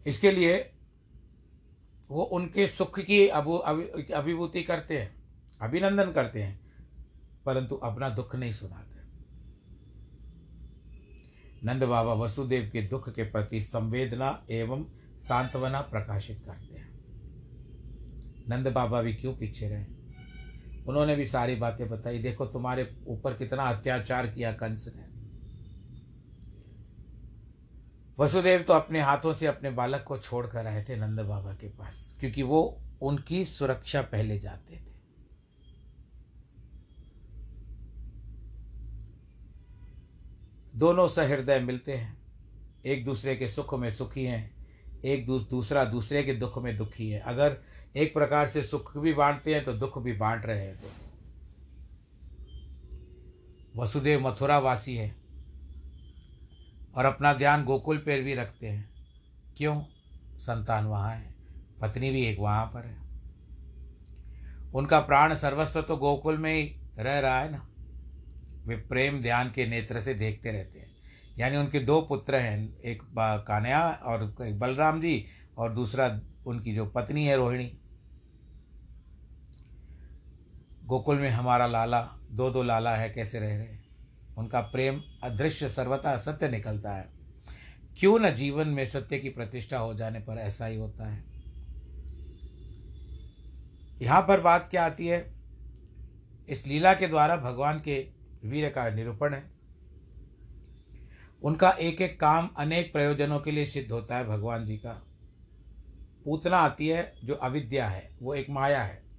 इसके 0.06 0.30
लिए 0.30 0.72
वो 2.10 2.22
उनके 2.22 2.66
सुख 2.66 3.00
की 3.00 3.28
अभु 3.28 3.56
अभिभूति 4.14 4.62
करते 4.62 4.98
हैं, 4.98 5.14
अभिनंदन 5.62 6.12
करते 6.12 6.42
हैं, 6.42 6.60
परंतु 7.46 7.76
अपना 7.76 8.08
दुख 8.08 8.36
नहीं 8.36 8.52
सुनाते। 8.52 8.90
नंद 11.64 11.82
बाबा 11.82 12.14
वसुदेव 12.14 12.70
के 12.72 12.82
दुख 12.82 13.08
के 13.14 13.22
प्रति 13.22 13.60
संवेदना 13.60 14.46
एवं 14.50 14.84
सांत्वना 15.20 15.80
प्रकाशित 15.80 16.42
करते 16.46 16.74
हैं। 16.74 16.90
नंद 18.48 18.68
बाबा 18.68 19.02
भी 19.02 19.14
क्यों 19.14 19.34
पीछे 19.34 19.68
रहे? 19.68 19.84
उन्होंने 20.88 21.16
भी 21.16 21.26
सारी 21.26 21.54
बातें 21.54 21.88
बताई। 21.88 22.18
देखो, 22.18 22.46
तुम्हारे 22.46 22.96
ऊपर 23.06 23.34
कितना 23.34 23.62
अत्याचार 23.62 24.26
किया 24.26 24.52
कंस 24.52 24.92
ने। 24.96 25.09
वसुदेव 28.20 28.62
तो 28.62 28.72
अपने 28.72 29.00
हाथों 29.00 29.32
से 29.34 29.46
अपने 29.46 29.70
बालक 29.70 30.04
को 30.04 30.18
छोड़कर 30.18 30.66
आए 30.66 30.84
थे 30.88 30.96
नंद 30.96 31.20
बाबा 31.20 31.52
के 31.52 31.68
पास 31.68 32.16
क्योंकि 32.20 32.42
वो 32.42 32.80
उनकी 33.02 33.44
सुरक्षा 33.44 34.02
पहले 34.02 34.38
जाते 34.38 34.76
थे। 34.76 34.90
दोनों 40.76 41.08
सहृदय 41.08 41.60
मिलते 41.60 41.92
हैं। 41.92 42.18
एक 42.86 43.04
दूसरे 43.04 43.36
के 43.36 43.48
सुख 43.48 43.74
में 43.74 43.90
सुखी 43.90 44.24
हैं 44.24 44.50
एक 45.04 45.26
दूस, 45.26 45.48
दूसरा 45.50 45.84
दूसरे 45.84 46.22
के 46.22 46.34
दुख 46.34 46.58
में 46.58 46.76
दुखी 46.76 47.08
है। 47.10 47.20
अगर 47.20 47.56
एक 47.96 48.12
प्रकार 48.14 48.48
से 48.48 48.62
सुख 48.62 48.96
भी 48.98 49.12
बांटते 49.14 49.54
हैं 49.54 49.64
तो 49.64 49.72
दुख 49.72 49.98
भी 49.98 50.12
बांट 50.12 50.46
रहे 50.46 50.66
हैं 50.66 50.76
तो 50.76 50.88
वसुदेव 53.76 54.28
मथुरा 54.28 54.58
वासी 54.58 54.96
है। 54.96 55.19
और 56.94 57.04
अपना 57.04 57.32
ध्यान 57.32 57.64
गोकुल 57.64 57.98
पर 57.98 58.20
भी 58.20 58.34
रखते 58.34 58.66
हैं। 58.66 58.88
क्यों? 59.56 59.82
संतान 60.38 60.84
वहाँ 60.84 61.10
है, 61.10 61.34
पत्नी 61.80 62.10
भी 62.10 62.24
एक 62.24 62.38
वहाँ 62.40 62.66
पर 62.66 62.86
है। 62.86 62.98
उनका 64.74 65.00
प्राण 65.00 65.34
सर्वस्व 65.34 65.82
तो 65.82 65.96
गोकुल 65.96 66.38
में 66.38 66.52
ही 66.54 66.62
रह 66.98 67.18
रहा 67.18 67.40
है 67.40 67.50
ना। 67.52 67.66
वे 68.66 68.76
प्रेम 68.76 69.20
ध्यान 69.22 69.50
के 69.50 69.66
नेत्र 69.66 70.00
से 70.00 70.14
देखते 70.14 70.52
रहते 70.52 70.78
हैं। 70.78 70.88
यानी 71.38 71.56
उनके 71.56 71.80
दो 71.80 72.00
पुत्र 72.00 72.34
हैं, 72.34 72.76
एक 72.76 73.02
कान्या 73.48 73.80
और 74.04 74.34
एक 74.42 74.58
बलराम 74.58 75.00
जी 75.00 75.24
और 75.58 75.74
दूसरा 75.74 76.20
उनकी 76.46 76.74
जो 76.74 76.86
पत्नी 76.86 77.26
है 77.26 77.36
रोहिणी। 77.36 77.72
गोकुल 80.84 81.18
में 81.18 81.30
हमारा 81.30 81.66
लाला 81.66 82.00
दो 82.30 82.50
दो 82.50 82.62
लाला 82.62 82.96
है, 82.96 83.10
कैसे 83.10 83.40
रह 83.40 83.56
रहे 83.56 83.79
उनका 84.40 84.60
प्रेम 84.60 85.02
अदृश्य, 85.22 85.68
सर्वथा 85.68 86.18
सत्य 86.18 86.48
निकलता 86.48 86.92
है। 86.92 87.08
क्यों 87.98 88.18
न 88.18 88.34
जीवन 88.34 88.68
में 88.68 88.86
सत्य 88.86 89.18
की 89.18 89.28
प्रतिष्ठा 89.28 89.78
हो 89.78 89.94
जाने 89.94 90.20
पर 90.20 90.38
ऐसा 90.38 90.66
ही 90.66 90.76
होता 90.76 91.08
है? 91.08 91.24
यहाँ 94.02 94.22
पर 94.22 94.40
बात 94.40 94.68
क्या 94.70 94.86
आती 94.86 95.06
है? 95.06 95.34
इस 96.48 96.66
लीला 96.66 96.94
के 96.94 97.06
द्वारा 97.06 97.36
भगवान 97.36 97.80
के 97.80 98.08
वीर 98.44 98.70
का 98.70 98.90
निरूपण 98.90 99.34
है। 99.34 99.50
उनका 101.42 101.70
एक 101.70 102.00
एक 102.00 102.20
काम 102.20 102.50
अनेक 102.58 102.92
प्रयोजनों 102.92 103.40
के 103.40 103.50
लिए 103.50 103.66
सिद्ध 103.66 103.92
होता 103.92 104.16
है 104.16 104.24
भगवान 104.24 104.64
जी 104.64 104.76
का। 104.76 105.06
पूतना 106.24 106.56
आती 106.56 106.88
है 106.88 107.14
जो 107.24 107.34
अविद्या 107.34 107.88
है, 107.88 108.10
वो 108.22 108.34
एक 108.34 108.50
माया 108.50 108.82
है। 108.82 109.09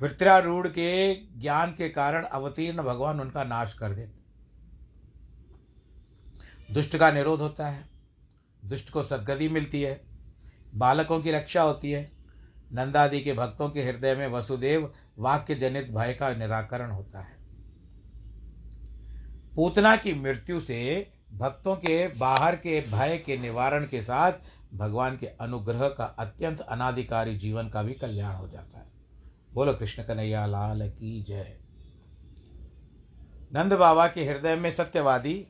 वृत्रारूढ़ 0.00 0.68
के 0.68 1.14
ज्ञान 1.40 1.70
के 1.70 1.88
कारण 1.88 2.24
अवतीर्ण 2.24 2.82
भगवान 2.82 3.20
उनका 3.20 3.44
नाश 3.44 3.72
कर 3.72 3.92
देते 3.92 4.18
दुष्ट 6.74 6.96
का 6.96 7.10
निरोध 7.12 7.40
होता 7.40 7.68
है, 7.68 7.84
दुष्ट 8.64 8.90
को 8.90 9.02
सदगति 9.02 9.48
मिलती 9.48 9.82
है, 9.82 10.00
बालकों 10.74 11.20
की 11.20 11.30
रक्षा 11.30 11.62
होती 11.62 11.90
है, 11.90 12.10
नंदादि 12.72 13.20
के 13.20 13.32
भक्तों 13.32 13.68
के 13.70 13.82
हृदय 13.82 14.14
में 14.14 14.26
वसुदेव 14.28 14.92
वाक्य 15.18 15.54
जनित 15.54 15.90
भय 15.90 16.12
का 16.12 16.34
निराकरण 16.34 16.90
होता 16.90 17.20
है। 17.20 17.38
पूतना 19.56 19.96
की 19.96 20.14
मृत्यु 20.14 20.60
से 20.60 21.10
भक्तों 21.32 21.76
के 21.76 22.06
बाहर 22.08 22.56
के 22.56 22.80
भय 22.80 23.16
के 23.18 23.36
निवारण 23.38 23.86
के 23.86 24.02
साथ 24.02 24.32
भगवान 24.74 25.16
के 25.16 25.26
अनुग्रह 25.26 25.88
का 25.88 26.04
अत्यंत 26.04 26.60
अनाधिकारी 26.60 27.36
जीवन 27.38 27.68
का 27.68 27.82
भी 27.82 27.94
कल्याण 27.94 28.34
हो 28.34 28.48
जाता 28.48 28.78
है। 28.78 28.79
बोलो 29.54 29.74
कृष्ण 29.74 30.02
कन्हैया, 30.02 30.46
लाल 30.46 30.90
की 30.90 31.22
जय। 31.22 31.58
नंद 33.54 33.72
बाबा 33.72 34.08
के 34.08 34.24
हृदय 34.24 34.56
में 34.56 34.70
सत्यवादी, 34.70 35.46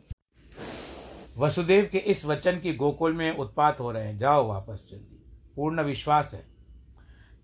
वसुदेव 1.39 1.89
के 1.93 1.99
इस 1.99 2.25
वचन 2.25 2.59
की 2.59 2.75
गोकुल 2.75 3.13
में 3.13 3.37
उत्पात 3.37 3.81
हो 3.81 3.93
रहे 3.93 4.07
हैं। 4.07 4.19
जाओ 4.19 4.49
वापस 4.49 4.89
जल्दी। 4.91 5.25
पूर्ण 5.57 5.83
विश्वास 5.83 6.35
है। 6.35 6.47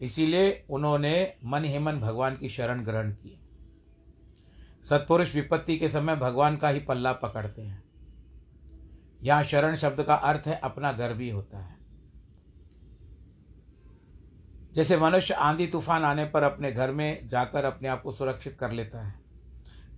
इसीलिए 0.01 0.67
उन्होंने 0.71 1.35
मन 1.45 1.65
ही 1.65 1.79
मन 1.79 2.01
भगवान 2.01 2.37
की 2.37 2.49
शरण 2.49 2.85
ग्रहण 2.85 3.11
की। 3.13 3.41
सत्पुरुष 4.85 5.35
विपत्ति 5.35 5.77
के 5.77 5.89
समय 5.89 6.17
भगवान 6.17 6.57
का 6.57 6.69
ही 6.69 6.81
पल्ला 6.81 7.13
पकड़ते 7.13 7.63
हैं। 7.63 7.85
यहाँ 9.23 9.45
शरण 9.45 9.77
शब्द 9.77 10.03
का 10.03 10.15
अर्थ 10.15 10.47
है 10.47 10.61
अपना 10.65 10.93
घर 10.93 11.13
भी 11.13 11.31
होता 11.31 11.59
है। 11.59 11.76
जैसे 14.77 14.97
मनुष्य 14.97 15.35
आंधी 15.35 15.67
तूफ़ान 15.67 16.05
आने 16.05 16.25
पर 16.25 16.43
अपने 16.43 16.71
घर 16.73 16.91
में 16.93 17.29
जाकर 17.29 17.65
अपने 17.65 17.89
आप 17.89 18.03
को 18.03 18.13
सुरक्षित 18.13 18.57
कर 18.61 18.73
लेता 18.73 19.03
है। 19.03 19.15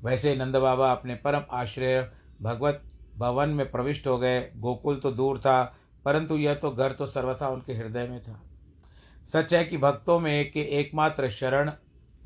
वैसे 0.02 0.34
नंद 0.36 0.56
बाबा 0.56 0.90
अपने 0.92 1.14
परम 1.14 1.44
आश्रय 1.52 2.00
भगवत 2.42 2.82
भवन 3.16 3.48
में 3.48 3.70
प्रविष्ट 3.70 4.06
हो 4.06 4.18
गए। 4.18 4.40
गोकुल 4.56 4.96
तो 4.96 5.10
दूर 5.12 5.38
था, 5.38 5.62
परंतु 6.04 6.36
यह 6.36 6.54
तो 6.54 6.70
घर 6.70 6.92
तो 6.92 7.06
सर्वथा 7.06 7.48
उनके 7.48 7.74
हृदय 7.74 8.06
में 8.08 8.22
था। 8.22 8.40
सच 9.28 9.54
है 9.54 9.64
कि 9.64 9.78
भक्तों 9.78 10.18
में 10.20 10.50
के 10.50 10.60
एकमात्र 10.80 11.30
शरण 11.30 11.70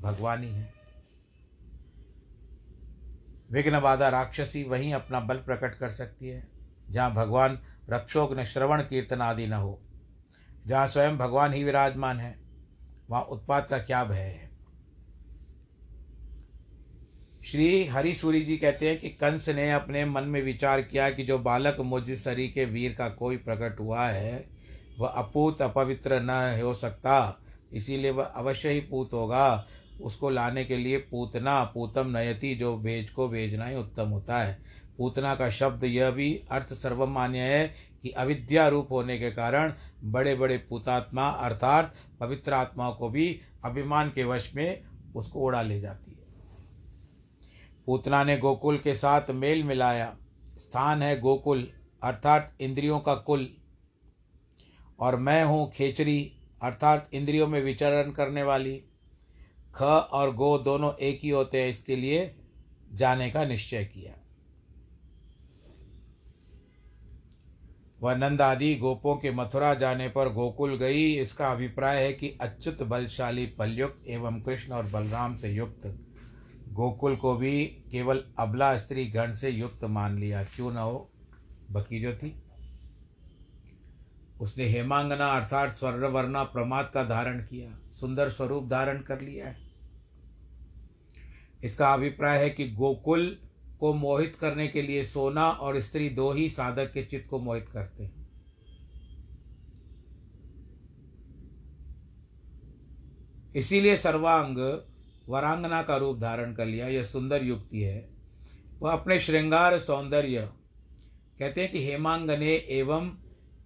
भगवान 0.01 0.45
ही 0.45 0.51
है। 0.51 0.73
विघ्न 3.51 3.81
बाधा 3.81 4.09
राक्षसी 4.09 4.65
वहीं 4.65 4.93
अपना 4.95 5.21
बल 5.23 5.37
प्रकट 5.39 5.75
कर 5.75 5.91
सकती 5.93 6.29
है, 6.29 6.47
जहाँ 6.91 7.13
भगवान 7.15 7.59
रक्षोग 7.91 8.39
न 8.39 8.45
श्रवण 8.45 8.83
कीर्तन 8.83 9.21
आदि 9.23 9.47
न 9.47 9.53
हो, 9.55 9.81
जहाँ 10.67 10.87
स्वयं 10.87 11.19
भगवान 11.19 11.53
ही 11.53 11.65
विराजमान 11.65 12.21
है। 12.21 12.41
वहाँ 13.13 13.23
उत्पाद 13.23 13.67
का 13.67 13.79
क्या 13.79 14.05
भय 14.05 14.15
है? 14.15 14.51
श्री 17.45 17.87
हरिसूरी 17.87 18.41
जी 18.41 18.57
कहते 18.57 18.89
हैं 18.89 19.01
कि 19.01 19.09
कंस 19.09 19.49
ने 19.49 19.73
अपने 19.73 20.05
मन 20.05 20.25
में 20.25 20.43
विचार 20.43 20.83
किया 20.83 21.11
कि 21.11 21.25
जो 21.25 21.39
बालक 21.39 21.81
मुझ 21.81 22.11
सरी 22.11 22.49
के 22.49 22.65
वीर 22.65 22.93
का 22.93 23.09
कोई 23.09 23.37
प्रकट 23.37 23.81
हुआ 23.81 24.07
है, 24.07 24.49
वह 24.99 25.09
अपूत 25.09 25.63
अपवित्र 25.63 26.21
न 26.21 26.61
हो 26.63 26.75
सकता। 26.75 27.43
इसीलिए 27.73 28.11
वह 28.11 28.25
अवश्य 28.25 28.71
ही 28.71 28.81
पूत 28.81 29.13
होगा। 29.13 29.67
उसको 30.03 30.31
लाने 30.31 30.65
के 30.65 30.77
लिए 30.77 30.99
पूतना 30.99 31.65
पूतम 31.65 32.17
नयति, 32.17 32.55
जो 32.55 32.77
भेज 32.77 33.11
को 33.11 33.29
भेजना 33.29 33.67
ही 33.67 33.77
उत्तम 33.77 34.09
होता 34.09 34.39
है। 34.39 34.59
पूतना 34.99 35.35
का 35.35 35.51
शब्द 35.51 35.85
यह 35.85 36.11
भी 36.11 36.43
अर्थ 36.51 36.73
सर्वमान्य 36.73 37.39
है 37.39 37.92
कि 38.03 38.11
अविद्या 38.11 38.69
रूप 38.69 38.89
होने 38.91 39.19
के 39.19 39.31
कारण 39.31 39.73
बड़े 40.05 40.35
बड़े 40.35 40.59
पुतात्मा 40.59 41.29
अर्थात 41.29 41.95
पवित्र 42.21 42.53
आत्माओं 42.53 42.95
को 42.95 43.09
भी 43.09 43.41
अभिमान 43.65 44.11
के 44.11 44.25
वश 44.25 44.55
में 44.55 44.83
उसको 45.17 45.41
उड़ा 45.41 45.63
ले 45.63 45.81
जाती 45.81 46.11
है। 46.11 46.19
पूतना 47.87 48.25
ने 48.25 48.39
गोकुल 48.39 48.79
के 48.79 48.95
साथ 48.95 49.31
मेल 49.31 49.65
मिलाया। 49.65 50.17
स्थान 50.59 51.03
है 51.03 51.21
गोकुल, 51.21 51.69
अर्थात 52.03 52.57
इंद्रियों 52.61 53.01
का 53.01 53.15
कुल। 53.15 53.49
और 55.01 55.17
मैं 55.17 55.45
हूँ 55.45 55.71
खेचरी, 55.71 56.33
अर्थात 56.63 57.11
इंद्रियों 57.13 57.47
में 57.47 57.63
विचरण 57.63 58.11
करने 58.11 58.43
वाली। 58.43 58.83
ख 59.77 59.83
और 59.83 60.35
गो 60.35 60.59
दोनों 60.59 60.93
एक 60.95 61.21
ही 61.23 61.29
होते 61.29 61.63
हैं, 61.63 61.71
इसके 61.71 61.97
लिए 61.97 62.35
जाने 62.93 63.31
का 63.31 63.45
निश्चय 63.45 63.85
किया। 63.85 64.22
वह 68.03 68.15
नंद 68.15 68.43
आदि 68.43 68.75
गोपों 68.75 69.17
के 69.17 69.31
मथुरा 69.31 69.75
जाने 69.75 70.09
पर 70.09 70.29
गोकुल 70.29 70.77
गई। 70.77 71.13
इसका 71.15 71.51
अभिप्राय 71.53 72.03
है 72.05 72.13
कि 72.13 72.39
अच्युत 72.41 72.83
बलशाली 72.83 73.47
पलयुक्त 73.47 74.07
एवं 74.07 74.41
कृष्ण 74.41 74.73
और 74.73 74.87
बलराम 74.87 75.37
से 75.37 75.51
युक्त। 75.51 75.87
गोकुल 76.69 77.17
को 77.17 77.35
भी 77.35 77.65
केवल 77.65 78.25
अबला 78.39 78.77
स्त्री 78.77 79.05
गण 79.07 79.33
से 79.33 79.51
युक्त 79.51 79.85
मान 79.85 80.19
लिया। 80.19 80.43
क्यों 80.45 80.73
न 80.73 80.77
हो? 80.77 81.11
बकी 81.71 82.01
जो 82.01 82.15
थी 82.15 82.43
उसने 84.41 84.65
हेमांगना 84.65 85.27
अर्थात 85.27 85.73
स्वर्णवर्णा 85.73 86.43
प्रमाद 86.45 86.91
का 86.95 87.05
धारण 87.05 87.39
किया। 87.39 87.95
सुंदर 87.95 88.29
स्वरूप 88.29 88.69
धारण 88.69 88.99
कर 89.01 89.21
लिया 89.21 89.47
है। 89.47 89.57
इसका 91.65 91.93
अभिप्राय 91.95 92.39
है 92.39 92.51
कि 92.51 92.69
गोकुल 92.71 93.39
को 93.83 93.93
मोहित 93.95 94.37
करने 94.37 94.67
के 94.69 94.83
लिए 94.83 95.05
सोना 95.05 95.49
और 95.51 95.81
स्त्री 95.81 96.09
दो 96.09 96.31
ही 96.33 96.49
साधक 96.51 96.93
के 96.93 97.03
चित्त 97.05 97.29
को 97.31 97.39
मोहित 97.39 97.69
करते 97.69 98.05
हैं। 98.05 98.29
इसीलिए 103.57 103.97
सर्वांग 103.97 104.59
वरांगना 105.29 105.83
का 105.83 105.97
रूप 105.97 106.21
धारण 106.21 106.55
कर 106.55 106.67
लिया, 106.67 106.89
यह 106.89 107.03
सुंदर 107.03 107.45
युक्ति 107.45 107.81
है। 107.81 108.09
वह 108.81 108.93
अपने 108.93 109.19
श्रृंगार 109.21 109.79
सौंदर्य, 109.81 110.49
कहते 111.39 111.61
हैं 111.61 111.71
कि 111.73 111.85
हेमांगने 111.87 112.55
एवं 112.71 113.13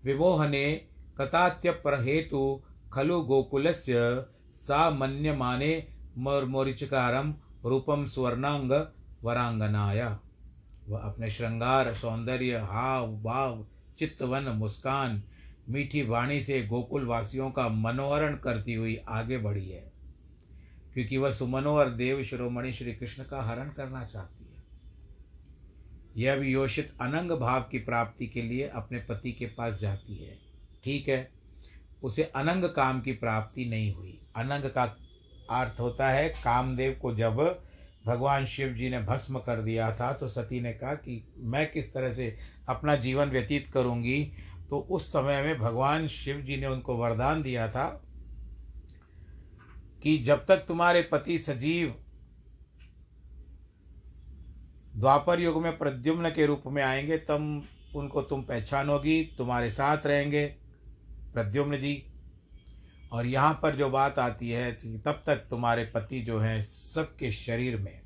विमोहने 0.04 0.74
कथात्य 1.20 1.70
पर 1.84 2.00
हेतु 2.02 2.62
खलु 2.92 3.20
गोकुलस्य 3.20 3.94
सा 4.56 4.90
मन्यमाने 4.90 5.72
मोरिचकारम 6.18 7.34
रूपम 7.64 8.04
स्वर्णांग 8.04 8.72
वरांगनाया। 9.26 10.20
वह 10.88 10.98
अपने 10.98 11.30
श्रृंगार, 11.30 11.94
सौंदर्य, 11.94 12.56
हाव, 12.56 13.22
भाव, 13.22 13.66
चित्तवन, 13.98 14.42
मुस्कान, 14.42 15.22
मीठी 15.68 16.02
वाणी 16.02 16.40
से 16.40 16.66
गोकुल 16.66 17.06
वासियों 17.06 17.50
का 17.50 17.68
मनोहरण 17.68 18.36
करती 18.36 18.74
हुई 18.74 18.96
आगे 19.08 19.38
बढ़ी 19.38 19.68
है। 19.68 19.92
क्योंकि 20.94 21.16
वह 21.16 21.32
सुमनोहर 21.32 21.90
देव 21.90 22.22
शिरोमणि 22.22 22.72
श्री 22.72 22.94
कृष्ण 22.94 23.24
का 23.24 23.42
हरण 23.42 23.68
करना 23.68 24.04
चाहती 24.04 24.44
है। 24.44 24.64
यह 26.16 26.36
भी 26.36 26.52
योषित 26.52 26.92
अनंग 27.00 27.30
भाव 27.30 27.60
की 27.60 27.78
प्राप्ति 27.78 28.26
के 28.26 28.42
लिए 28.42 28.68
अपने 28.68 28.98
पति 28.98 29.32
के 29.32 29.46
पास 29.46 29.80
जाती 29.80 30.16
है। 30.16 30.38
ठीक 30.84 31.08
है, 31.08 31.30
उसे 32.02 32.22
अनंग 32.22 32.64
काम 32.64 33.00
की 33.00 33.12
प्राप्ति 33.12 33.64
नहीं 33.64 33.94
हुई। 33.94 34.20
अनंग 34.36 34.70
का 34.70 34.96
अर्थ 35.50 35.80
होता 35.80 36.08
है, 36.08 36.28
कामदेव 36.28 36.98
को 37.02 37.14
जब 37.14 37.65
भगवान 38.06 38.46
शिव 38.46 38.68
जी 38.68 38.90
ने 38.90 39.00
भस्म 39.00 39.38
कर 39.38 39.62
दिया 39.62 39.92
था 39.92 40.12
तो 40.12 40.28
सती 40.28 40.60
ने 40.60 40.72
कहा 40.72 40.94
कि 40.94 41.32
मैं 41.38 41.72
किस 41.72 41.92
तरह 41.92 42.12
से 42.12 42.36
अपना 42.68 42.96
जीवन 42.96 43.28
व्यतीत 43.28 43.66
करूँगी। 43.66 44.32
तो 44.70 44.78
उस 44.78 45.08
समय 45.08 45.42
में 45.42 45.58
भगवान 45.58 46.08
शिव 46.08 46.40
जी 46.40 46.56
ने 46.56 46.66
उनको 46.66 46.96
वरदान 46.96 47.42
दिया 47.42 47.68
था 47.68 48.02
कि 50.02 50.18
जब 50.18 50.46
तक 50.46 50.56
तुम्हारे 50.56 51.02
पति 51.02 51.38
सजीव 51.38 51.94
द्वापर 54.96 55.40
युग 55.40 55.62
में 55.62 55.78
प्रद्युम्न 55.78 56.30
के 56.30 56.46
रूप 56.46 56.62
में 56.66 56.82
आएँगे, 56.82 57.18
तब 57.18 57.64
उनको 57.96 58.22
तुम 58.22 58.42
पहचानोगी, 58.42 59.34
तुम्हारे 59.38 59.70
साथ 59.70 60.06
रहेंगे। 60.06 60.46
प्रद्युम्न 61.34 61.78
जी 61.78 62.05
और 63.12 63.26
यहाँ 63.26 63.58
पर 63.62 63.76
जो 63.76 63.90
बात 63.90 64.18
आती 64.18 64.50
है 64.50 64.72
कि 64.72 64.98
तब 64.98 65.22
तक 65.26 65.36
तुम्हारे 65.36 65.84
पति 65.84 66.20
जो 66.20 66.38
हैं 66.38 66.62
सबके 66.62 67.32
शरीर 67.32 67.76
में, 67.76 68.02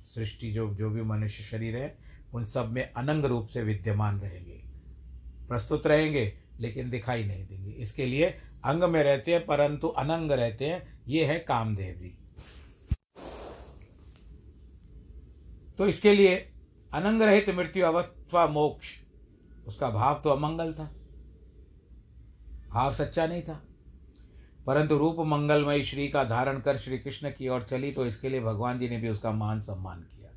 सृष्टि 0.00 0.52
जो 0.52 0.74
जो 0.74 0.90
भी 0.90 1.02
मनुष्य 1.02 1.44
शरीर 1.44 1.76
है, 1.76 1.98
उन 2.34 2.44
सब 2.44 2.72
में 2.72 2.92
अनंग 2.92 3.24
रूप 3.24 3.46
से 3.46 3.62
विद्यमान 3.62 4.20
रहेंगे। 4.20 4.62
प्रस्तुत 5.48 5.86
रहेंगे, 5.86 6.38
लेकिन 6.60 6.90
दिखाई 6.90 7.24
नहीं 7.24 7.46
देंगे। 7.46 7.70
इसके 7.70 8.06
लिए 8.06 8.26
अंग 8.64 8.84
में 8.84 9.02
रहते 9.02 9.32
हैं, 9.34 9.46
परंतु 9.46 9.88
अनंग 9.88 10.30
रहते 10.30 10.66
हैं। 10.66 11.00
ये 11.08 11.24
है 11.24 11.38
कामदेव 11.38 11.94
जी। 11.94 12.16
तो 15.78 15.86
इसके 15.86 16.14
लिए 16.14 16.36
अनंग 16.94 17.22
रहित 17.22 17.50
मृत्यु 17.50 17.86
अवस्था 17.86 18.46
मोक्ष। 18.46 18.88
उसका 19.66 19.90
भाव 19.90 20.20
तो 20.24 20.30
अमंगल 20.30 20.72
था। 20.72 20.94
भाव 22.70 22.92
सच्चा 22.94 23.26
नहीं 23.26 23.42
था। 23.42 23.60
परंतु 24.66 24.96
रूप 24.98 25.16
मंगलमय 25.20 25.82
श्री 25.82 26.08
का 26.08 26.24
धारण 26.24 26.60
कर 26.60 26.76
श्री 26.78 26.98
कृष्ण 26.98 27.30
की 27.30 27.48
ओर 27.48 27.62
चली 27.62 27.90
तो 27.92 28.06
इसके 28.06 28.28
लिए 28.28 28.40
भगवान 28.40 28.78
जी 28.78 28.88
ने 28.88 28.96
भी 28.96 29.08
उसका 29.08 29.30
मान 29.30 29.62
सम्मान 29.62 30.00
किया 30.00 30.30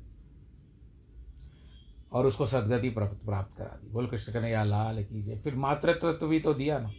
और 2.12 2.26
उसको 2.26 2.46
सदगति 2.46 2.90
प्राप्त 2.90 3.56
करा 3.58 3.78
दी। 3.82 3.90
बोल 3.90 4.06
कृष्ण 4.06 4.32
कन्हैया 4.32 4.64
लाल 4.64 5.02
कीजिए 5.04 5.38
फिर 5.38 5.54
मातृत्व 5.54 6.26
भी 6.26 6.40
तो 6.40 6.54
दिया 6.54 6.78
ना। 6.78 6.92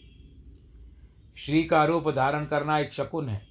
श्री 1.38 1.64
का 1.64 1.84
रूप 1.86 2.10
धारण 2.10 2.46
करना 2.46 2.80
एक 2.80 2.94
शकुन 2.94 3.30
है। 3.30 3.42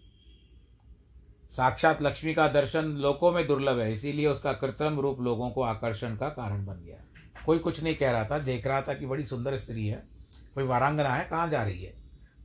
साक्षात 1.53 2.03
लक्ष्मी 2.03 2.35
का 2.35 2.49
दर्शन 2.49 2.85
लोकों 2.85 3.33
में 3.33 3.47
दुर्लभ 3.47 3.79
है, 3.79 3.93
इसीलिए 3.93 4.27
उसका 4.27 4.53
कृत्रिम 4.53 5.01
रूप 5.01 5.21
लोगों 5.21 5.51
को 5.51 5.63
आकर्षण 5.63 6.17
का 6.17 6.29
कारण 6.29 6.65
बन 6.67 6.75
गया। 6.75 7.05
कोई 7.47 7.59
कुछ 7.59 7.83
नहीं 7.83 7.95
कह 7.95 8.11
रहा 8.11 8.25
था, 8.25 8.39
देख 8.39 8.67
रहा 8.67 8.81
था 8.83 8.95
कि 8.95 9.07
बड़ी 9.07 9.25
सुंदर 9.25 9.57
स्त्री 9.57 9.87
है। 9.87 10.14
कोई 10.55 10.65
वारांगना 10.65 11.09
है, 11.09 11.29
कहाँ 11.29 11.51
जा 11.51 11.63
रही 11.63 11.83
है? 11.85 11.95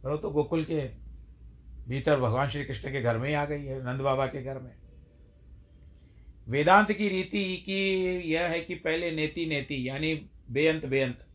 वो 0.06 0.18
तो 0.18 0.30
गोकुल 0.30 0.64
के 0.64 0.88
भीतर 1.88 2.20
भगवान 2.20 2.50
श्री 2.50 2.66
कृष्ण 2.66 2.92
के 2.92 3.02
घर 3.02 3.18
में 3.18 3.30
ही 3.30 3.36
आ 3.36 3.46
गई 3.46 3.64
है, 3.64 3.86
नंद 3.86 4.02
बाबा 4.02 4.28
के 4.28 4.44
घर 4.44 4.60
में। 4.60 4.72
वेदांत 6.48 6.92
की 6.92 7.10
रीति 7.10 7.58
की 7.58 8.00
यह 8.32 8.42
है 8.42 8.62
कि 8.62 8.76
पहले 8.76 9.12
नेति 9.12 9.46
नेति, 9.46 9.90
यानी 9.90 10.30
बेअंत 10.52 10.86
बेअंत, 10.86 11.26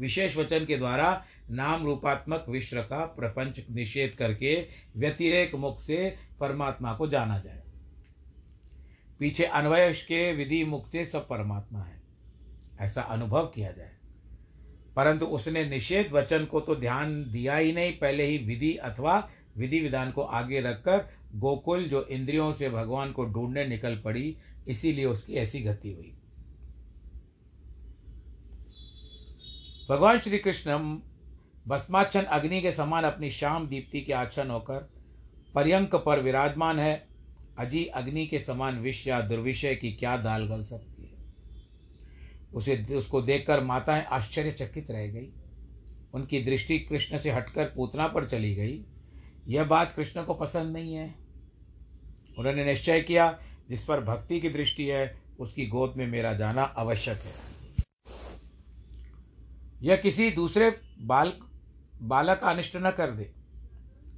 विशेष 0.00 0.36
वचन 0.36 0.64
के 0.64 0.76
द्वारा 0.76 1.24
नाम 1.50 1.84
रूपात्मक 1.84 2.46
विश्व 2.48 2.82
का 2.82 3.06
प्रपंच 3.06 3.60
निषेध 3.70 4.16
करके 4.18 4.68
व्यतिरेक 4.96 5.54
मुख 5.54 5.80
से 5.80 6.16
परमात्मा 6.40 6.92
को 6.92 7.08
जाना 7.08 7.38
जाए। 7.38 7.62
पीछे 9.18 9.44
अन्वय 9.44 9.92
के 9.92 10.32
विधि 10.32 10.64
मुख 10.64 10.88
से 10.88 11.06
सब 11.06 11.28
परमात्मा 11.28 11.82
है। 11.82 12.02
ऐसा 12.80 13.02
अनुभव 13.02 13.46
किया 13.46 13.72
जाए। 13.72 13.97
परंतु 14.98 15.26
उसने 15.26 15.64
निषेध 15.64 16.12
वचन 16.12 16.44
को 16.44 16.60
तो 16.60 16.74
ध्यान 16.76 17.30
दिया 17.30 17.56
ही 17.56 17.72
नहीं, 17.72 17.92
पहले 17.92 18.24
ही 18.26 18.38
विधि 18.38 18.74
अथवा 18.74 19.28
विधि 19.56 19.80
विधान 19.80 20.10
को 20.10 20.22
आगे 20.22 20.60
रखकर 20.60 21.04
गोकुल 21.34 21.84
जो 21.84 22.02
इंद्रियों 22.10 22.52
से 22.52 22.70
भगवान 22.70 23.12
को 23.12 23.24
ढूँढने 23.24 23.66
निकल 23.66 23.96
पड़ी, 23.96 24.36
इसीलिए 24.68 25.04
उसकी 25.04 25.34
ऐसी 25.34 25.60
गति 25.60 25.92
हुई। 25.92 26.12
भगवान 29.90 30.18
श्री 30.18 30.38
कृष्ण 30.38 30.78
भस्माच्छन 31.68 32.22
अग्नि 32.22 32.60
के 32.62 32.72
समान 32.72 33.04
अपनी 33.04 33.30
श्याम 33.30 33.68
दीप्ति 33.68 34.00
के 34.00 34.12
आच्छन 34.12 34.50
होकर 34.50 34.88
पर्यंक 35.54 35.94
पर 35.94 36.20
विराजमान 36.20 36.78
है। 36.78 37.08
अजी 37.58 37.84
अग्नि 37.84 38.26
के 38.26 38.38
समान 38.38 38.78
विष 38.78 39.06
या 39.06 39.20
दुर्विषय 39.20 39.74
की 39.74 39.92
क्या 39.92 40.16
दाल 40.16 40.46
गल 40.46 40.62
सकती? 40.62 40.87
उसे 42.54 42.84
उसको 42.94 43.22
देखकर 43.22 43.64
माताएँ 43.64 44.04
आश्चर्यचकित 44.04 44.90
रह 44.90 45.06
गई। 45.06 45.32
उनकी 46.14 46.42
दृष्टि 46.42 46.78
कृष्ण 46.78 47.18
से 47.18 47.30
हटकर 47.30 47.64
पूतना 47.64 48.08
पर 48.08 48.28
चली 48.28 48.54
गई। 48.54 48.84
यह 49.46 49.64
बात 49.64 49.92
कृष्ण 49.92 50.24
को 50.24 50.34
पसंद 50.34 50.76
नहीं 50.76 50.94
है। 50.94 51.14
उन्होंने 52.38 52.64
निश्चय 52.64 53.00
किया, 53.00 53.38
जिस 53.68 53.84
पर 53.84 54.00
भक्ति 54.00 54.40
की 54.40 54.48
दृष्टि 54.48 54.86
है, 54.86 55.22
उसकी 55.40 55.66
गोद 55.66 55.94
में 55.96 56.06
मेरा 56.06 56.34
जाना 56.34 56.62
आवश्यक 56.62 57.18
है। 57.18 57.32
यह 59.82 59.96
किसी 59.96 60.30
दूसरे 60.30 60.80
बाल, 61.00 61.32
बालक 62.02 62.40
अनिष्ट 62.40 62.76
न 62.76 62.90
कर 62.90 63.10
दे। 63.10 63.32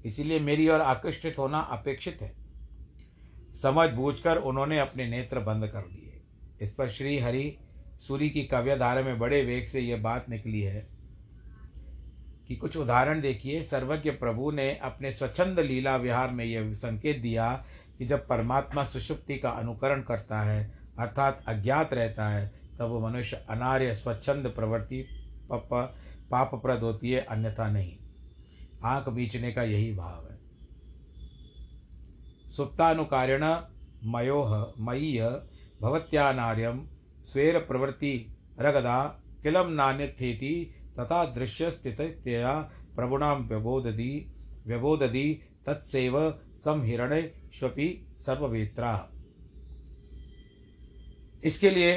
इसीलिए 0.04 0.40
मेरी 0.40 0.68
ओर 0.68 0.80
आकृष्टित 0.80 1.38
होना 1.38 1.58
अपेक्षित 1.58 2.18
है। 2.22 2.34
समझ 3.62 3.90
बूझकर 3.90 4.36
उन्होंने 4.36 4.78
अपने 4.78 5.08
नेत्र 5.08 5.40
बंद 5.40 5.66
कर 5.66 5.80
दिए। 5.80 6.22
इस 6.62 6.72
पर 6.72 6.88
श्री 6.88 7.18
हरि 7.18 7.58
सूर्य 8.00 8.28
की 8.28 8.42
काव्यधारा 8.42 9.02
में 9.02 9.18
बड़े 9.18 9.42
वेग 9.44 9.66
से 9.66 9.80
यह 9.80 9.96
बात 9.96 10.28
निकली 10.28 10.60
है 10.60 10.88
कि 12.48 12.56
कुछ 12.56 12.76
उदाहरण 12.76 13.20
देखिए। 13.20 13.62
सर्वज्ञ 13.62 14.10
प्रभु 14.10 14.50
ने 14.50 14.76
अपने 14.76 15.12
स्वच्छंद 15.12 15.60
लीला 15.60 15.96
विहार 15.96 16.30
में 16.30 16.44
यह 16.44 16.72
संकेत 16.72 17.20
दिया 17.20 17.64
कि 17.98 18.06
जब 18.06 18.26
परमात्मा 18.26 18.84
सुषुप्ति 18.84 19.38
का 19.38 19.50
अनुकरण 19.50 20.02
करता 20.02 20.40
है, 20.40 20.78
अर्थात 20.98 21.44
अज्ञात 21.48 21.94
रहता 21.94 22.28
है, 22.28 22.52
तब 22.78 22.86
वो 22.86 23.00
मनुष्य 23.00 23.36
अनार्य, 23.50 23.94
स्वच्छंद 23.94 24.46
प्रवृत्ति 24.46 25.06
पापप्रद 25.52 26.80
होती 26.80 27.10
है, 27.10 27.20
अन्यथा 27.20 27.70
नहीं। 27.70 27.96
आँख 28.84 29.08
बीचने 29.08 29.52
का 29.52 29.62
यही 29.62 29.92
भाव 29.94 30.28
है। 30.30 30.38
सुप्तानुकारिण 32.50 33.44
मयोह 34.04 34.72
मय्य 34.78 35.42
भवत्यानार्यम 35.82 36.86
स्वेर 37.32 37.58
प्रवृत्ति 37.58 38.14
रगदा 38.60 39.02
किलम 39.42 39.70
नान्यथेति 39.72 40.54
तथा 41.00 41.24
दृश्य 41.24 41.70
स्थितया 41.70 42.58
प्रभुणां 42.96 43.34
व्यबोधति 43.36 44.12
व्यबोधति 44.66 45.40
तत्सेव 45.66 46.18
स्वपि 46.60 47.88
सर्ववेत्रा। 48.20 48.92
इसके 51.44 51.70
लिए 51.70 51.92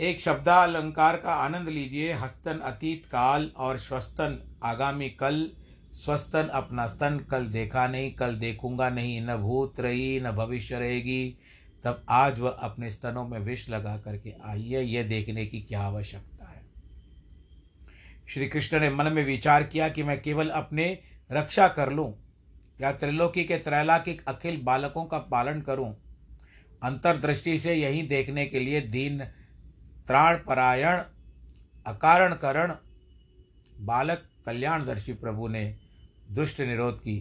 एक 0.00 0.20
शब्दालंकार 0.20 1.16
का 1.16 1.34
आनंद 1.34 1.68
लीजिए, 1.68 2.12
हस्तन 2.12 2.58
अतीत 2.58 3.06
काल 3.06 3.50
और 3.56 3.78
श्वस्तन 3.78 4.38
आगामी 4.64 5.08
कल। 5.10 5.48
स्वस्तन 5.92 6.48
अपना 6.52 6.86
स्तन, 6.86 7.18
कल 7.30 7.46
देखा 7.46 7.86
नहीं, 7.86 8.12
कल 8.12 8.34
देखूँगा 8.34 8.88
नहीं, 8.90 9.20
न 9.20 9.36
भूत 9.36 9.80
रही, 9.80 10.20
न 10.20 10.30
भविष्य 10.30 10.78
रहेगी। 10.78 11.38
तब 11.84 12.04
आज 12.08 12.38
वह 12.38 12.50
अपने 12.50 12.90
स्तनों 12.90 13.28
में 13.28 13.38
विष 13.38 13.68
लगा 13.68 13.96
करके 13.96 14.32
आई 14.44 14.68
है 14.68 14.84
यह 14.84 15.08
देखने 15.08 15.46
की 15.46 15.60
क्या 15.60 15.80
आवश्यकता 15.80 16.48
है। 16.48 16.62
श्री 18.28 18.48
कृष्ण 18.48 18.80
ने 18.80 18.90
मन 18.90 19.12
में 19.12 19.24
विचार 19.24 19.62
किया 19.62 19.88
कि 19.88 20.02
मैं 20.02 20.20
केवल 20.22 20.48
अपने 20.48 20.86
रक्षा 21.32 21.68
कर 21.68 21.92
लूँ 21.92 22.12
या 22.80 22.92
त्रिलोकी 22.92 23.44
के 23.44 23.56
त्रैलाकिक 23.58 24.22
अखिल 24.28 24.60
बालकों 24.62 25.04
का 25.04 25.18
पालन 25.18 25.60
करूँ। 25.60 25.94
अंतर्दृष्टि 26.82 27.58
से 27.58 27.74
यही 27.74 28.02
देखने 28.02 28.46
के 28.46 28.60
लिए 28.60 28.80
दीन 28.80 29.18
त्राण 30.06 30.36
परायण 30.36 31.02
अकारण 31.86 32.34
करण 32.34 32.74
बालक 33.80 34.22
कल्याणदर्शी 34.46 35.12
प्रभु 35.12 35.48
ने 35.48 35.64
दुष्ट 36.30 36.60
निरोध 36.60 36.98
की 36.98 37.18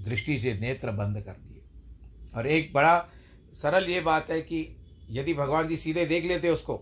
दृष्टि 0.00 0.38
से 0.38 0.52
नेत्र 0.54 0.90
बंद 0.90 1.20
कर 1.20 1.32
दिए। 1.32 1.62
और 2.34 2.46
एक 2.46 2.72
बड़ा 2.72 2.98
सरल 3.58 3.88
ये 3.90 4.00
बात 4.00 4.30
है 4.30 4.40
कि 4.40 4.66
यदि 5.10 5.34
भगवान 5.34 5.68
जी 5.68 5.76
सीधे 5.76 6.04
देख 6.06 6.24
लेते 6.24 6.50
उसको 6.50 6.74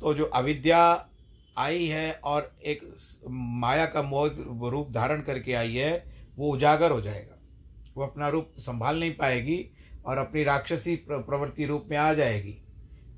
तो 0.00 0.14
जो 0.14 0.24
अविद्या 0.24 1.08
आई 1.58 1.86
है 1.86 2.12
और 2.24 2.52
एक 2.64 2.82
माया 3.30 3.86
का 3.86 4.02
मोह 4.02 4.70
रूप 4.70 4.90
धारण 4.92 5.22
करके 5.22 5.52
आई 5.52 5.74
है, 5.74 5.92
वो 6.36 6.52
उजागर 6.52 6.90
हो 6.90 7.00
जाएगा। 7.00 7.36
वो 7.96 8.04
अपना 8.04 8.28
रूप 8.28 8.52
संभाल 8.58 9.00
नहीं 9.00 9.12
पाएगी 9.14 9.64
और 10.06 10.18
अपनी 10.18 10.44
राक्षसी 10.44 10.94
प्रवृत्ति 11.08 11.64
रूप 11.64 11.86
में 11.90 11.96
आ 11.96 12.12
जाएगी। 12.14 12.56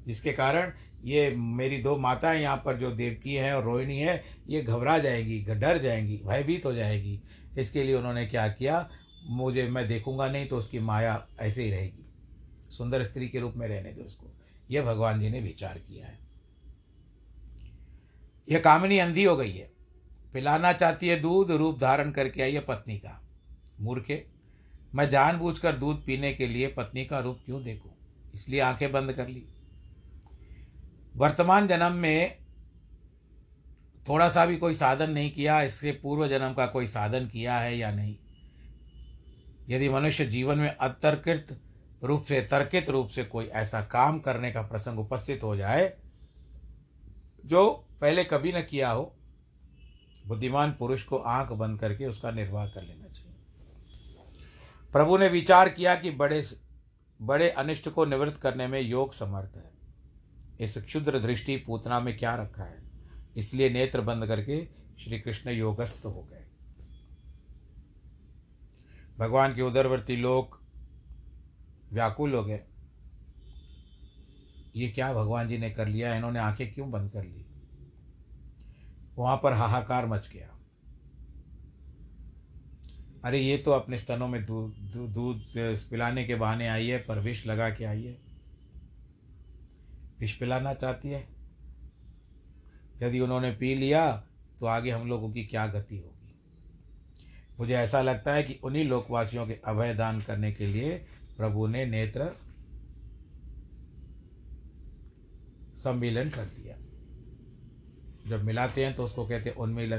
जिसके 0.07 0.33
कारण 0.33 0.73
ये 1.05 1.31
मेरी 1.31 1.79
दो 1.79 1.97
माताएँ 1.97 2.43
यहाँ 2.43 2.57
पर 2.57 2.77
जो 2.77 2.91
देवकी 2.91 3.35
हैं 3.35 3.53
और 3.53 3.65
रोहिणी 3.65 3.99
है, 3.99 4.23
ये 4.49 4.63
घबरा 4.63 4.99
जाएगी, 4.99 5.39
डर 5.45 5.79
जाएँगी, 5.79 6.21
भयभीत 6.25 6.67
हो 6.67 6.73
जाएगी। 6.73 7.21
इसके 7.59 7.85
लिए 7.85 7.95
उन्होंने 7.95 8.27
क्या 8.27 8.49
किया? 8.49 8.89
मुझे, 9.25 9.69
मैं 9.69 9.89
देखूँगा 9.89 10.29
नहीं 10.29 10.47
तो 10.47 10.57
उसकी 10.57 10.79
माया 10.79 11.27
ऐसे 11.41 11.65
ही 11.65 11.71
रहेगी। 11.71 12.07
सुंदर 12.69 13.05
स्त्री 13.05 13.29
के 13.29 13.41
रूप 13.41 13.55
में 13.57 13.69
रहने 13.69 13.93
दो 13.93 14.03
उसको। 14.03 14.27
यह 14.71 14.83
भगवान 14.83 15.21
जी 15.21 15.31
ने 15.31 15.41
विचार 15.41 15.79
किया 15.79 16.07
है। 16.07 16.19
यह 18.49 18.61
कामिनी 18.61 18.99
अंधी 18.99 19.25
हो 19.25 19.37
गई 19.37 19.53
है। 19.53 19.73
पिलाना 20.33 20.73
चाहती 20.73 21.09
है 21.09 21.21
दूध, 21.21 21.51
रूप 21.51 21.79
धारण 21.79 22.11
करके 22.11 22.43
आई 22.43 22.53
है 22.53 22.61
पत्नी 22.61 22.99
का। 22.99 23.25
मूर्खे, 23.81 24.27
मैं 24.95 25.09
जानबूझकर 25.09 25.77
दूध 25.77 26.07
पीने 26.07 26.33
के 26.33 26.47
लिए 26.47 26.67
पत्नी 26.67 27.05
का 27.05 27.21
रूप 27.21 27.41
क्यों 27.45 27.63
देखूँ? 27.63 27.93
इसलिए 28.35 28.61
आँखें 28.61 28.93
बंद 28.93 29.13
कर 29.13 29.29
ली। 29.29 29.45
वर्तमान 31.17 31.67
जन्म 31.67 31.93
में 31.93 32.39
थोड़ा 34.09 34.29
सा 34.29 34.47
भी 34.47 34.57
कोई 34.57 34.75
साधन 34.75 35.11
नहीं 35.11 35.31
किया, 35.31 35.63
इसके 35.63 35.93
पूर्व 35.93 36.29
जन्म 36.29 36.55
का 36.55 36.67
कोई 36.67 36.87
साधन 36.87 37.27
किया 37.27 37.59
है 37.59 37.79
या 37.79 37.91
नहीं? 37.91 38.17
यदि 39.69 39.89
मनुष्य 39.89 40.27
जीवन 40.27 40.59
में 40.59 40.77
अतर्कित 40.77 41.61
रूप 42.05 42.25
से, 42.25 42.41
तर्कित 42.41 42.91
रूप 42.91 43.09
से 43.09 43.25
कोई 43.25 43.45
ऐसा 43.45 43.81
काम 43.81 44.19
करने 44.19 44.53
का 44.53 44.63
प्रसंग 44.63 44.99
उपस्थित 44.99 45.43
हो 45.43 45.57
जाए, 45.57 45.97
जो 47.47 47.89
पहले 48.01 48.25
कभी 48.25 48.53
न 48.53 48.63
किया 48.63 48.91
हो, 48.91 49.17
बुद्धिमान 50.27 50.73
पुरुष 50.73 51.03
को 51.03 51.17
आँख 51.17 51.53
बंद 51.53 51.81
करके 51.81 52.07
उसका 52.07 52.31
निर्वाह 52.31 52.67
कर 52.67 52.83
लेना 52.83 53.09
चाहिए। 53.09 53.33
प्रभु 54.93 55.19
ने 55.19 55.29
विचार 55.29 55.69
किया 55.69 55.95
कि 55.95 56.11
बड़े 56.11 56.45
बड़े 57.23 57.51
अनिष्ट 57.51 57.89
को 57.89 58.05
निवृत्त 58.05 58.41
करने 58.41 58.67
में 58.67 58.81
योग 58.81 59.15
समर्थ 59.15 59.57
है। 59.57 59.73
इस 60.61 60.79
क्षुद्र 60.79 61.19
दृष्टि 61.19 61.57
पूतना 61.57 62.01
में 62.01 62.19
क्या 62.19 62.35
रखा 62.35 62.65
है? 62.65 62.83
इसलिए 63.37 63.71
नेत्र 63.71 64.01
बंद 64.01 64.27
करके 64.27 64.69
श्री 65.01 65.21
कृष्ण 65.21 65.51
योगस्थ 65.51 66.05
हो 66.05 66.29
गए। 66.33 66.42
भगवान 69.23 69.55
के 69.55 69.63
उदरवर्ती 69.63 70.17
लोग 70.17 70.63
व्याकुल 71.93 72.35
हो 72.35 72.45
गए। 72.45 72.61
ये 74.77 74.89
क्या 74.89 75.13
भगवान 75.13 75.49
जी 75.49 75.59
ने 75.59 75.71
कर 75.71 75.89
लिया? 75.89 76.15
इन्होंने 76.15 76.39
आँखें 76.39 76.75
क्यों 76.75 76.91
बंद 76.91 77.11
कर 77.11 77.25
ली? 77.25 77.47
वहाँ 79.17 79.37
पर 79.37 79.53
हाहाकार 79.53 80.07
मच 80.07 80.31
गया। 80.33 80.49
अरे, 83.25 83.39
ये 83.39 83.59
तो 83.59 83.71
अपने 83.71 83.99
स्तनों 83.99 84.29
में 84.29 84.45
दूध 84.45 84.75
दूध 85.11 85.43
पिलाने 85.91 86.25
के 86.25 86.35
बहाने 86.35 86.69
आई 86.69 86.89
है, 86.89 86.99
पर 86.99 87.19
विष 87.19 87.47
लगा 87.47 87.71
के 87.71 87.85
आई 87.85 88.03
है। 88.03 88.19
विष 90.21 90.39
पिलाना 90.39 90.75
चाहती 90.75 91.09
है? 91.09 91.29
यदि 93.03 93.21
उन्होंने 93.21 93.53
पी 93.53 93.75
लिया 93.75 94.17
तो 94.61 94.67
आगे 94.67 94.91
हम 94.91 95.09
लोगों 95.09 95.33
की 95.33 95.45
क्या 95.45 95.67
गति 95.67 95.99
होगी? 95.99 96.12
मुझे 97.63 97.75
ऐसा 97.75 98.03
लगता 98.03 98.33
है 98.33 98.43
कि 98.43 98.61
उन्हीं 98.65 98.85
लोकवासियों 98.85 99.47
के 99.47 99.53
अभय 99.53 99.95
दान 99.95 100.23
करने 100.23 100.53
के 100.53 100.67
लिए 100.67 101.07
प्रभु 101.37 101.67
ने 101.67 101.87
नेत्र 101.87 102.31
सम्मिलन 105.79 106.29
कर 106.29 106.45
दिया। 106.45 106.77
जब 108.27 108.45
मिलाते 108.45 108.85
हैं 108.85 108.95
तो 108.95 109.05
उसको 109.05 109.27
कहते 109.27 109.51
हैं 109.51 109.57
उन्मिलन। 109.57 109.99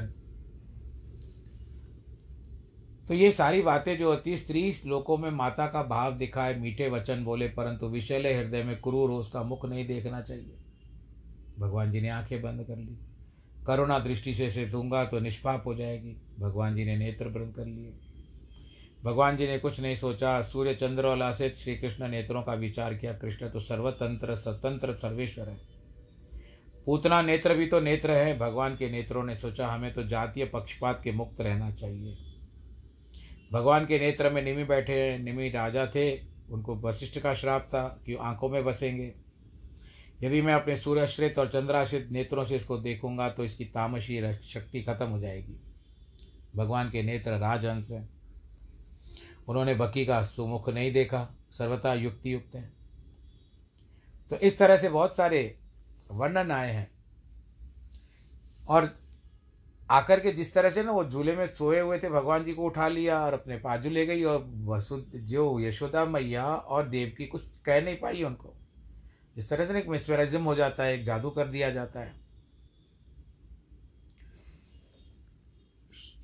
तो 3.08 3.14
ये 3.14 3.32
सारी 3.32 3.62
बातें 3.62 3.98
जो 3.98 4.10
होती, 4.10 4.38
स्त्री 4.38 4.74
लोकों 4.86 5.18
में 5.18 5.30
माता 5.30 5.66
का 5.66 5.82
भाव 5.82 6.18
दिखाए, 6.18 6.54
मीठे 6.54 6.88
वचन 6.88 7.24
बोले, 7.24 7.48
परंतु 7.48 7.86
विशैले 7.86 8.34
हृदय 8.34 8.62
में 8.62 8.80
क्रूर 8.80 9.10
हो, 9.10 9.16
उसका 9.16 9.42
मुख 9.42 9.66
नहीं 9.66 9.86
देखना 9.86 10.20
चाहिए। 10.20 10.56
भगवान 11.58 11.92
जी 11.92 12.00
ने 12.00 12.08
आँखें 12.08 12.42
बंद 12.42 12.64
कर 12.64 12.76
ली। 12.76 13.13
करुणा 13.66 13.98
दृष्टि 13.98 14.34
से 14.34 14.46
इसे 14.46 14.66
दूँगा 14.66 15.04
तो 15.04 15.20
निष्पाप 15.20 15.66
हो 15.66 15.74
जाएगी। 15.74 16.16
भगवान 16.38 16.76
जी 16.76 16.84
ने 16.84 16.96
नेत्र 16.96 17.28
बंद 17.28 17.54
कर 17.54 17.64
लिए। 17.64 17.92
भगवान 19.04 19.36
जी 19.36 19.46
ने 19.46 19.58
कुछ 19.58 19.80
नहीं 19.80 19.96
सोचा। 19.96 20.42
सूर्य, 20.42 20.74
चंद्र 20.74 21.06
और 21.06 21.16
लासित 21.16 21.56
श्री 21.56 21.76
कृष्ण 21.76 22.08
नेत्रों 22.08 22.42
का 22.42 22.54
विचार 22.54 22.94
किया। 22.94 23.12
कृष्ण 23.12 23.48
तो 23.48 23.60
सर्वतंत्र, 23.60 24.34
स्वतंत्र, 24.34 24.94
सर्वेश्वर 24.94 25.48
है। 25.48 25.56
पूतना 26.86 27.22
नेत्र 27.22 27.54
भी 27.54 27.66
तो 27.66 27.80
नेत्र 27.80 28.10
है। 28.10 28.38
भगवान 28.38 28.76
के 28.76 28.90
नेत्रों 28.90 29.24
ने 29.24 29.36
सोचा, 29.36 29.68
हमें 29.68 29.92
तो 29.92 30.02
जातीय 30.02 30.44
पक्षपात 30.44 31.00
के 31.04 31.12
मुक्त 31.12 31.40
रहना 31.40 31.70
चाहिए। 31.70 32.16
भगवान 33.52 33.86
के 33.86 33.98
नेत्र 33.98 34.30
में 34.30 34.42
निमि 34.42 34.64
बैठे 34.64 34.92
हैं। 34.92 35.18
निमि 35.18 35.48
राजा 35.48 35.86
थे। 35.86 36.34
उनको 36.50 36.76
वशिष्ठ 36.76 37.20
का 37.20 37.34
श्राप 37.34 37.62
था 37.62 38.02
कि 38.06 38.14
आँखों 38.14 38.48
में 38.48 38.64
बसेंगे। 38.64 39.23
यदि 40.24 40.42
मैं 40.42 40.54
अपने 40.54 40.76
सूर्याश्रित 40.76 41.38
और 41.38 41.48
चंद्राश्रित 41.48 42.08
नेत्रों 42.12 42.44
से 42.44 42.56
इसको 42.56 42.78
देखूँगा 42.78 43.28
तो 43.28 43.44
इसकी 43.44 43.64
तामशी 43.64 44.20
शक्ति 44.42 44.82
खत्म 44.82 45.06
हो 45.06 45.18
जाएगी। 45.20 45.60
भगवान 46.56 46.90
के 46.90 47.02
नेत्र 47.02 47.30
राजहंस 47.30 47.90
हैं। 47.90 48.08
उन्होंने 49.48 49.74
बकी 49.74 50.06
का 50.06 50.22
सुमुख 50.22 50.68
नहीं 50.68 50.92
देखा, 50.92 51.36
सर्वथा 51.50 51.94
युक्ति 51.94 52.32
युक्त 52.32 52.54
है। 52.54 52.72
तो 54.30 54.36
इस 54.36 54.58
तरह 54.58 54.76
से 54.76 54.88
बहुत 54.88 55.16
सारे 55.16 55.58
वर्णन 56.10 56.50
आए 56.50 56.72
हैं। 56.72 56.90
और 58.68 58.98
आकर 59.90 60.20
के 60.20 60.32
जिस 60.32 60.54
तरह 60.54 60.70
से 60.70 60.82
ना 60.82 60.92
वो 60.92 61.04
झूले 61.04 61.36
में 61.36 61.46
सोए 61.46 61.80
हुए 61.80 61.98
थे, 61.98 62.08
भगवान 62.08 62.44
जी 62.44 62.52
को 62.52 62.62
उठा 62.62 62.88
लिया 62.88 63.24
और 63.24 63.32
अपने 63.32 63.56
पाजू 63.56 63.90
ले 63.90 64.06
गई, 64.06 64.22
और 64.24 64.52
वसु 64.64 65.04
जो 65.14 65.60
यशोदा 65.60 66.04
मैया 66.04 66.44
और 66.44 66.88
देव 66.88 67.14
की 67.18 67.26
कुछ 67.26 67.42
कह 67.64 67.80
नहीं 67.82 67.96
पाई 67.96 68.22
उनको। 68.22 68.54
इस 69.36 69.48
तरह 69.48 69.66
से 69.66 69.78
एक 69.78 69.88
मिसमराइजम 69.88 70.44
हो 70.44 70.54
जाता 70.54 70.84
है, 70.84 70.94
एक 70.94 71.04
जादू 71.04 71.30
कर 71.30 71.48
दिया 71.48 71.70
जाता 71.70 72.00
है। 72.00 72.14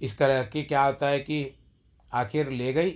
इस 0.03 0.16
तरह 0.18 0.42
की 0.44 0.62
क्या 0.64 0.85
होता 0.85 1.09
है 1.09 1.18
कि 1.20 1.55
आखिर 2.12 2.51
ले 2.51 2.73
गई, 2.73 2.90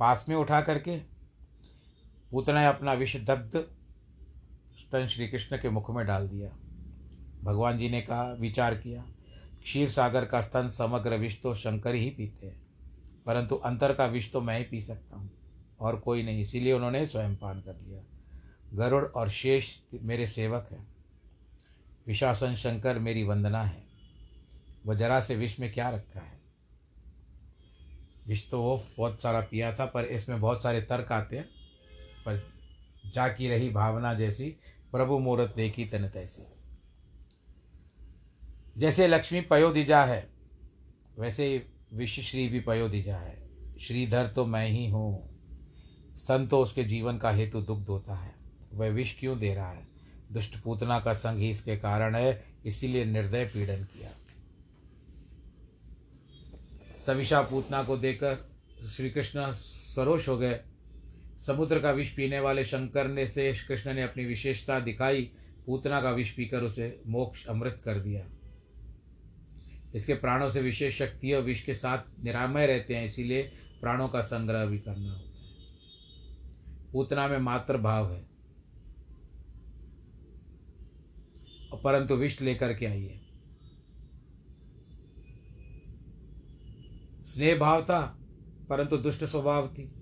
पास 0.00 0.24
में 0.28 0.34
उठा 0.36 0.60
करके, 0.60 0.96
पूतना 2.30 2.68
अपना 2.68 2.92
विष 2.94 3.16
दग्ध 3.18 3.56
स्तन 4.78 5.06
श्री 5.06 5.28
कृष्ण 5.28 5.56
के 5.56 5.70
मुख 5.70 5.90
में 5.90 6.04
डाल 6.06 6.28
दिया। 6.28 6.50
भगवान 7.42 7.78
जी 7.78 7.88
ने 7.88 8.00
कहा, 8.00 8.32
विचार 8.32 8.74
किया, 8.74 9.02
क्षीर 9.62 9.88
सागर 9.90 10.24
का 10.24 10.40
स्तन 10.40 10.68
समग्र 10.68 11.16
विष 11.16 11.40
तो 11.42 11.54
शंकर 11.54 11.94
ही 11.94 12.10
पीते 12.10 12.46
हैं, 12.46 12.60
परंतु 13.26 13.56
अंतर 13.56 13.94
का 13.94 14.06
विष 14.06 14.30
तो 14.32 14.40
मैं 14.40 14.58
ही 14.58 14.64
पी 14.64 14.80
सकता 14.80 15.16
हूँ। 15.16 15.30
और 15.82 15.96
कोई 15.96 16.22
नहीं, 16.22 16.40
इसीलिए 16.40 16.72
उन्होंने 16.72 17.06
स्वयं 17.06 17.36
पान 17.36 17.60
कर 17.60 17.76
लिया। 17.76 18.02
गरुड़ 18.74 19.04
और 19.04 19.28
शेष 19.28 19.78
मेरे 19.94 20.26
सेवक 20.26 20.68
हैं। 20.72 20.94
विशासन 22.06 22.54
शंकर 22.54 22.98
मेरी 22.98 23.22
वंदना 23.22 23.62
है। 23.62 23.84
वह 24.86 24.94
जरा 24.94 25.20
से 25.20 25.36
विष 25.36 25.60
में 25.60 25.72
क्या 25.72 25.90
रखा 25.90 26.20
है? 26.20 26.40
विष 28.26 28.50
तो 28.50 28.62
वो 28.62 28.84
बहुत 28.96 29.20
सारा 29.20 29.40
पिया 29.40 29.74
था, 29.74 29.86
पर 29.86 30.04
इसमें 30.04 30.40
बहुत 30.40 30.62
सारे 30.62 30.80
तर्क 30.80 31.12
आते 31.12 31.36
हैं। 31.36 31.44
पर 32.26 32.52
जाकी 33.14 33.48
रही 33.48 33.70
भावना 33.70 34.14
जैसी, 34.14 34.56
प्रभु 34.92 35.18
मूर्त 35.18 35.54
देखी 35.56 35.84
तन 35.84 36.08
तैसी। 36.08 36.42
जैसे 38.76 39.06
लक्ष्मी 39.06 39.40
पयोदिजा 39.40 40.04
है, 40.04 40.30
वैसे 41.18 41.66
विश्वश्री 41.92 42.48
भी 42.48 42.60
पयोदिजा 42.60 43.16
है। 43.16 43.42
श्रीधर 43.78 44.28
तो 44.28 44.46
मैं 44.46 44.68
ही 44.68 44.90
हूँ। 44.90 45.31
स्तन 46.16 46.46
तो 46.46 46.58
उसके 46.60 46.84
जीवन 46.84 47.18
का 47.18 47.30
हेतु 47.30 47.60
दुग्ध 47.60 47.88
होता 47.88 48.14
है। 48.14 48.34
वह 48.72 48.88
विष 48.88 49.18
क्यों 49.18 49.38
दे 49.38 49.54
रहा 49.54 49.70
है? 49.70 49.86
दुष्ट 50.32 50.56
पूतना 50.56 51.00
का 51.00 51.12
संग 51.12 51.38
ही 51.38 51.50
इसके 51.50 51.76
कारण 51.76 52.14
है, 52.14 52.44
इसीलिए 52.64 53.04
निर्दय 53.04 53.44
पीड़न 53.44 53.84
किया। 53.84 54.10
सविशा 57.06 57.42
पूतना 57.42 57.82
को 57.82 57.96
देखकर 57.96 58.50
श्री 58.88 59.10
कृष्ण 59.10 59.52
सरोष 59.52 60.28
हो 60.28 60.38
गए। 60.38 60.60
समुद्र 61.38 61.80
का 61.80 61.90
विष 61.90 62.10
पीने 62.10 62.40
वाले 62.40 62.64
शंकर 62.64 63.08
ने 63.08 63.26
से 63.26 63.52
कृष्ण 63.68 63.94
ने 63.94 64.02
अपनी 64.02 64.24
विशेषता 64.24 64.80
दिखाई। 64.80 65.30
पूतना 65.66 66.00
का 66.02 66.10
विष 66.10 66.30
पीकर 66.30 66.62
उसे 66.62 67.02
मोक्ष 67.06 67.46
अमृत 67.46 67.80
कर 67.84 67.98
दिया। 67.98 68.24
इसके 69.94 70.14
प्राणों 70.14 70.50
से 70.50 70.60
विशेष 70.60 70.98
शक्ति 70.98 71.32
और 71.32 71.42
विष 71.42 71.62
के 71.62 71.74
साथ 71.74 72.24
निरामय 72.24 72.66
रहते 72.66 72.96
हैं, 72.96 73.04
इसीलिए 73.04 73.42
प्राणों 73.80 74.08
का 74.08 74.20
संग्रह 74.20 74.64
भी 74.66 74.78
करना 74.78 75.16
है 75.16 75.31
पूतना 76.92 77.28
में 77.28 77.38
मात्र 77.38 77.78
भाव 77.78 78.12
है। 78.12 78.26
परंतु 81.84 82.14
विष 82.14 82.40
लेकर 82.40 82.74
के 82.74 82.86
आइए। 82.86 83.20
स्नेह 87.26 87.58
भाव 87.58 87.82
था, 87.82 88.18
परंतु 88.68 88.96
दुष्ट 88.96 89.24
स्वभाव 89.24 89.68
थी। 89.68 89.92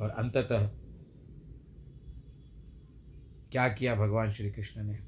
और 0.00 0.10
अंततः 0.10 0.66
क्या 3.52 3.68
किया 3.68 3.94
भगवान 3.94 4.30
श्री 4.30 4.50
कृष्ण 4.50 4.82
ने? 4.82 4.98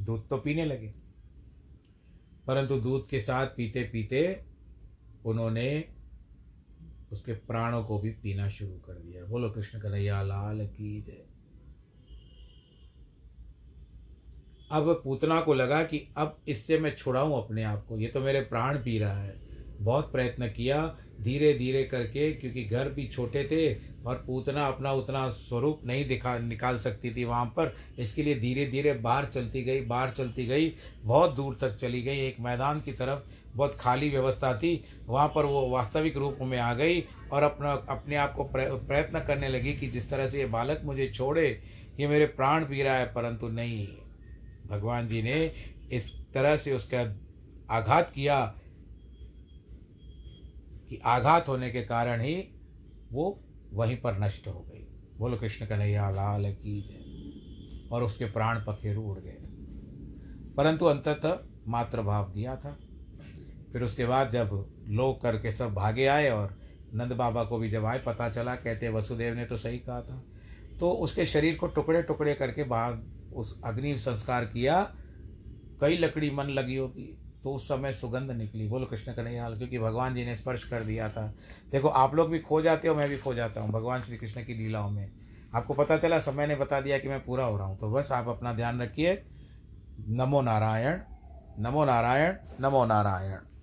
दूध 0.00 0.28
तो 0.28 0.38
पीने 0.38 0.64
लगे। 0.64 0.94
परंतु 2.46 2.80
दूध 2.80 3.08
के 3.08 3.20
साथ 3.20 3.46
पीते 3.46 3.82
पीते 3.82 4.44
उन्होंने 5.24 5.94
उसके 7.14 7.32
प्राणों 7.32 7.84
को 7.84 7.98
भी 7.98 8.10
पीना 8.10 8.48
शुरू 8.48 8.72
कर 8.72 8.92
दिया। 8.92 9.24
बोलो, 9.24 9.50
कृष्ण 9.50 9.80
कन्हैया, 9.80 10.22
लाल 10.22 10.66
की 10.66 11.02
जय। 11.02 11.26
अब 14.70 15.00
पूतना 15.04 15.40
को 15.40 15.54
लगा 15.54 15.82
कि 15.82 16.08
अब 16.16 16.38
इससे 16.48 16.78
मैं 16.78 16.96
छुड़ाऊं 16.96 17.42
अपने 17.42 17.62
आप 17.62 17.86
को। 17.86 17.98
ये 17.98 18.08
तो 18.08 18.20
मेरे 18.20 18.40
प्राण 18.40 18.78
पी 18.78 18.98
रहा 18.98 19.22
है। 19.22 19.36
बहुत 19.80 20.12
प्रयत्न 20.12 20.48
किया 20.48 20.98
धीरे 21.20 21.52
धीरे 21.54 21.82
करके, 21.84 22.30
क्योंकि 22.32 22.64
घर 22.64 22.88
भी 22.88 23.06
छोटे 23.06 23.44
थे 23.44 23.74
और 24.04 24.22
पूतना 24.26 24.66
अपना 24.66 24.92
उतना 24.92 25.28
स्वरूप 25.30 25.80
नहीं 25.86 26.06
दिखा, 26.08 26.38
निकाल 26.38 26.78
सकती 26.78 27.14
थी 27.14 27.24
वहाँ 27.24 27.44
पर। 27.56 27.74
इसके 27.98 28.22
लिए 28.22 28.34
धीरे 28.34 28.66
धीरे 28.66 28.92
बाहर 28.94 29.24
चलती 29.24 29.62
गई 29.62 29.80
बाहर 29.82 30.10
चलती 30.10 30.46
गई, 30.46 30.72
बहुत 31.02 31.34
दूर 31.34 31.56
तक 31.60 31.76
चली 31.76 32.02
गई। 32.02 32.18
एक 32.18 32.40
मैदान 32.40 32.80
की 32.80 32.92
तरफ़ 32.92 33.56
बहुत 33.56 33.76
खाली 33.80 34.08
व्यवस्था 34.10 34.56
थी। 34.58 34.84
वहाँ 35.06 35.28
पर 35.28 35.44
वो 35.44 35.68
वास्तविक 35.70 36.16
रूप 36.16 36.38
में 36.42 36.58
आ 36.58 36.72
गई 36.74 37.00
और 37.32 37.42
अपना, 37.42 37.72
अपने 37.72 38.16
आप 38.16 38.34
को 38.34 38.44
प्रयत्न 38.44 39.20
करने 39.20 39.48
लगी 39.48 39.72
कि 39.72 39.88
जिस 39.88 40.08
तरह 40.10 40.28
से 40.28 40.38
ये 40.38 40.46
बालक 40.46 40.80
मुझे 40.84 41.06
छोड़े, 41.08 41.46
ये 42.00 42.08
मेरे 42.08 42.26
प्राण 42.28 42.64
पी 42.64 42.82
रहा 42.82 42.96
है, 42.96 43.06
परंतु 43.06 43.48
नहीं। 43.50 43.86
भगवान 44.66 45.08
जी 45.08 45.22
ने 45.22 45.44
इस 45.92 46.12
तरह 46.34 46.56
से 46.56 46.72
उसका 46.72 47.00
आघात 47.70 48.10
किया 48.14 48.54
कि 50.94 51.00
आघात 51.04 51.48
होने 51.48 51.70
के 51.70 51.82
कारण 51.82 52.20
ही 52.20 52.54
वो 53.12 53.44
वहीं 53.72 53.96
पर 53.96 54.18
नष्ट 54.18 54.46
हो 54.46 54.60
गई। 54.60 54.86
बोलो, 55.18 55.36
कृष्ण 55.36 55.66
कन्हैया, 55.66 56.10
लाल 56.10 56.52
की 56.52 56.82
जय। 56.82 57.88
और 57.92 58.02
उसके 58.02 58.24
प्राण 58.24 58.58
पखेरु 58.58 59.02
उड़ 59.02 59.18
गए। 59.18 59.36
परंतु 60.56 60.84
अंततः 60.84 61.38
मात्र 61.68 62.02
भाव 62.02 62.32
दिया 62.32 62.56
था। 62.56 62.78
फिर 63.72 63.82
उसके 63.82 64.06
बाद 64.06 64.30
जब 64.30 64.74
लोग 64.88 65.22
करके 65.22 65.52
सब 65.52 65.74
भागे 65.74 66.06
आए 66.06 66.30
और 66.30 66.60
नंद 66.94 67.12
बाबा 67.12 67.44
को 67.44 67.58
भी 67.58 67.70
जब 67.70 67.84
आए, 67.84 67.98
पता 67.98 68.30
चला, 68.30 68.56
कहते, 68.56 68.88
वसुदेव 68.88 69.34
ने 69.34 69.44
तो 69.44 69.56
सही 69.56 69.78
कहा 69.78 70.02
था। 70.02 70.24
तो 70.80 70.90
उसके 70.90 71.26
शरीर 71.26 71.56
को 71.56 71.66
टुकड़े 71.66 72.02
टुकड़े 72.02 72.34
करके 72.34 72.64
बाद 72.64 73.06
उस 73.34 73.62
अग्नि 73.64 73.98
संस्कार 73.98 74.44
किया, 74.44 74.96
कई 75.80 75.96
लकड़ी 75.96 76.30
मन 76.30 76.44
लगी 76.44 76.76
होगी। 76.76 77.23
तो 77.44 77.54
उस 77.54 77.68
समय 77.68 77.92
सुगंध 77.92 78.30
निकली। 78.30 78.68
बोलो, 78.68 78.86
कृष्ण 78.86 79.12
कन्हैयाल 79.12 79.56
क्योंकि 79.56 79.78
भगवान 79.78 80.14
जी 80.14 80.24
ने 80.24 80.36
स्पर्श 80.36 80.64
कर 80.64 80.84
दिया 80.84 81.08
था। 81.08 81.34
देखो, 81.72 81.88
आप 81.88 82.14
लोग 82.14 82.30
भी 82.30 82.38
खो 82.38 82.62
जाते 82.62 82.88
हो, 82.88 82.94
मैं 82.94 83.08
भी 83.08 83.18
खो 83.18 83.34
जाता 83.34 83.60
हूँ। 83.60 83.70
भगवान 83.70 84.02
श्री 84.02 84.16
कृष्ण 84.16 84.44
की 84.44 84.54
लीलाओं 84.54 84.90
में। 84.90 85.10
आपको 85.54 85.74
पता 85.74 85.96
चला, 85.96 86.18
समय 86.18 86.46
ने 86.46 86.56
बता 86.56 86.80
दिया 86.80 86.98
कि 86.98 87.08
मैं 87.08 87.24
पूरा 87.24 87.44
हो 87.44 87.56
रहा 87.56 87.66
हूँ। 87.66 87.78
तो 87.78 87.90
बस 87.90 88.12
आप 88.12 88.28
अपना 88.28 88.52
ध्यान 88.52 88.82
रखिए। 88.82 89.22
नमो 90.08 90.40
नारायण 90.42 90.98
नमो 91.58 91.84
नारायण 91.84 92.34
नमो 92.60 92.84
नारायण। 92.84 93.53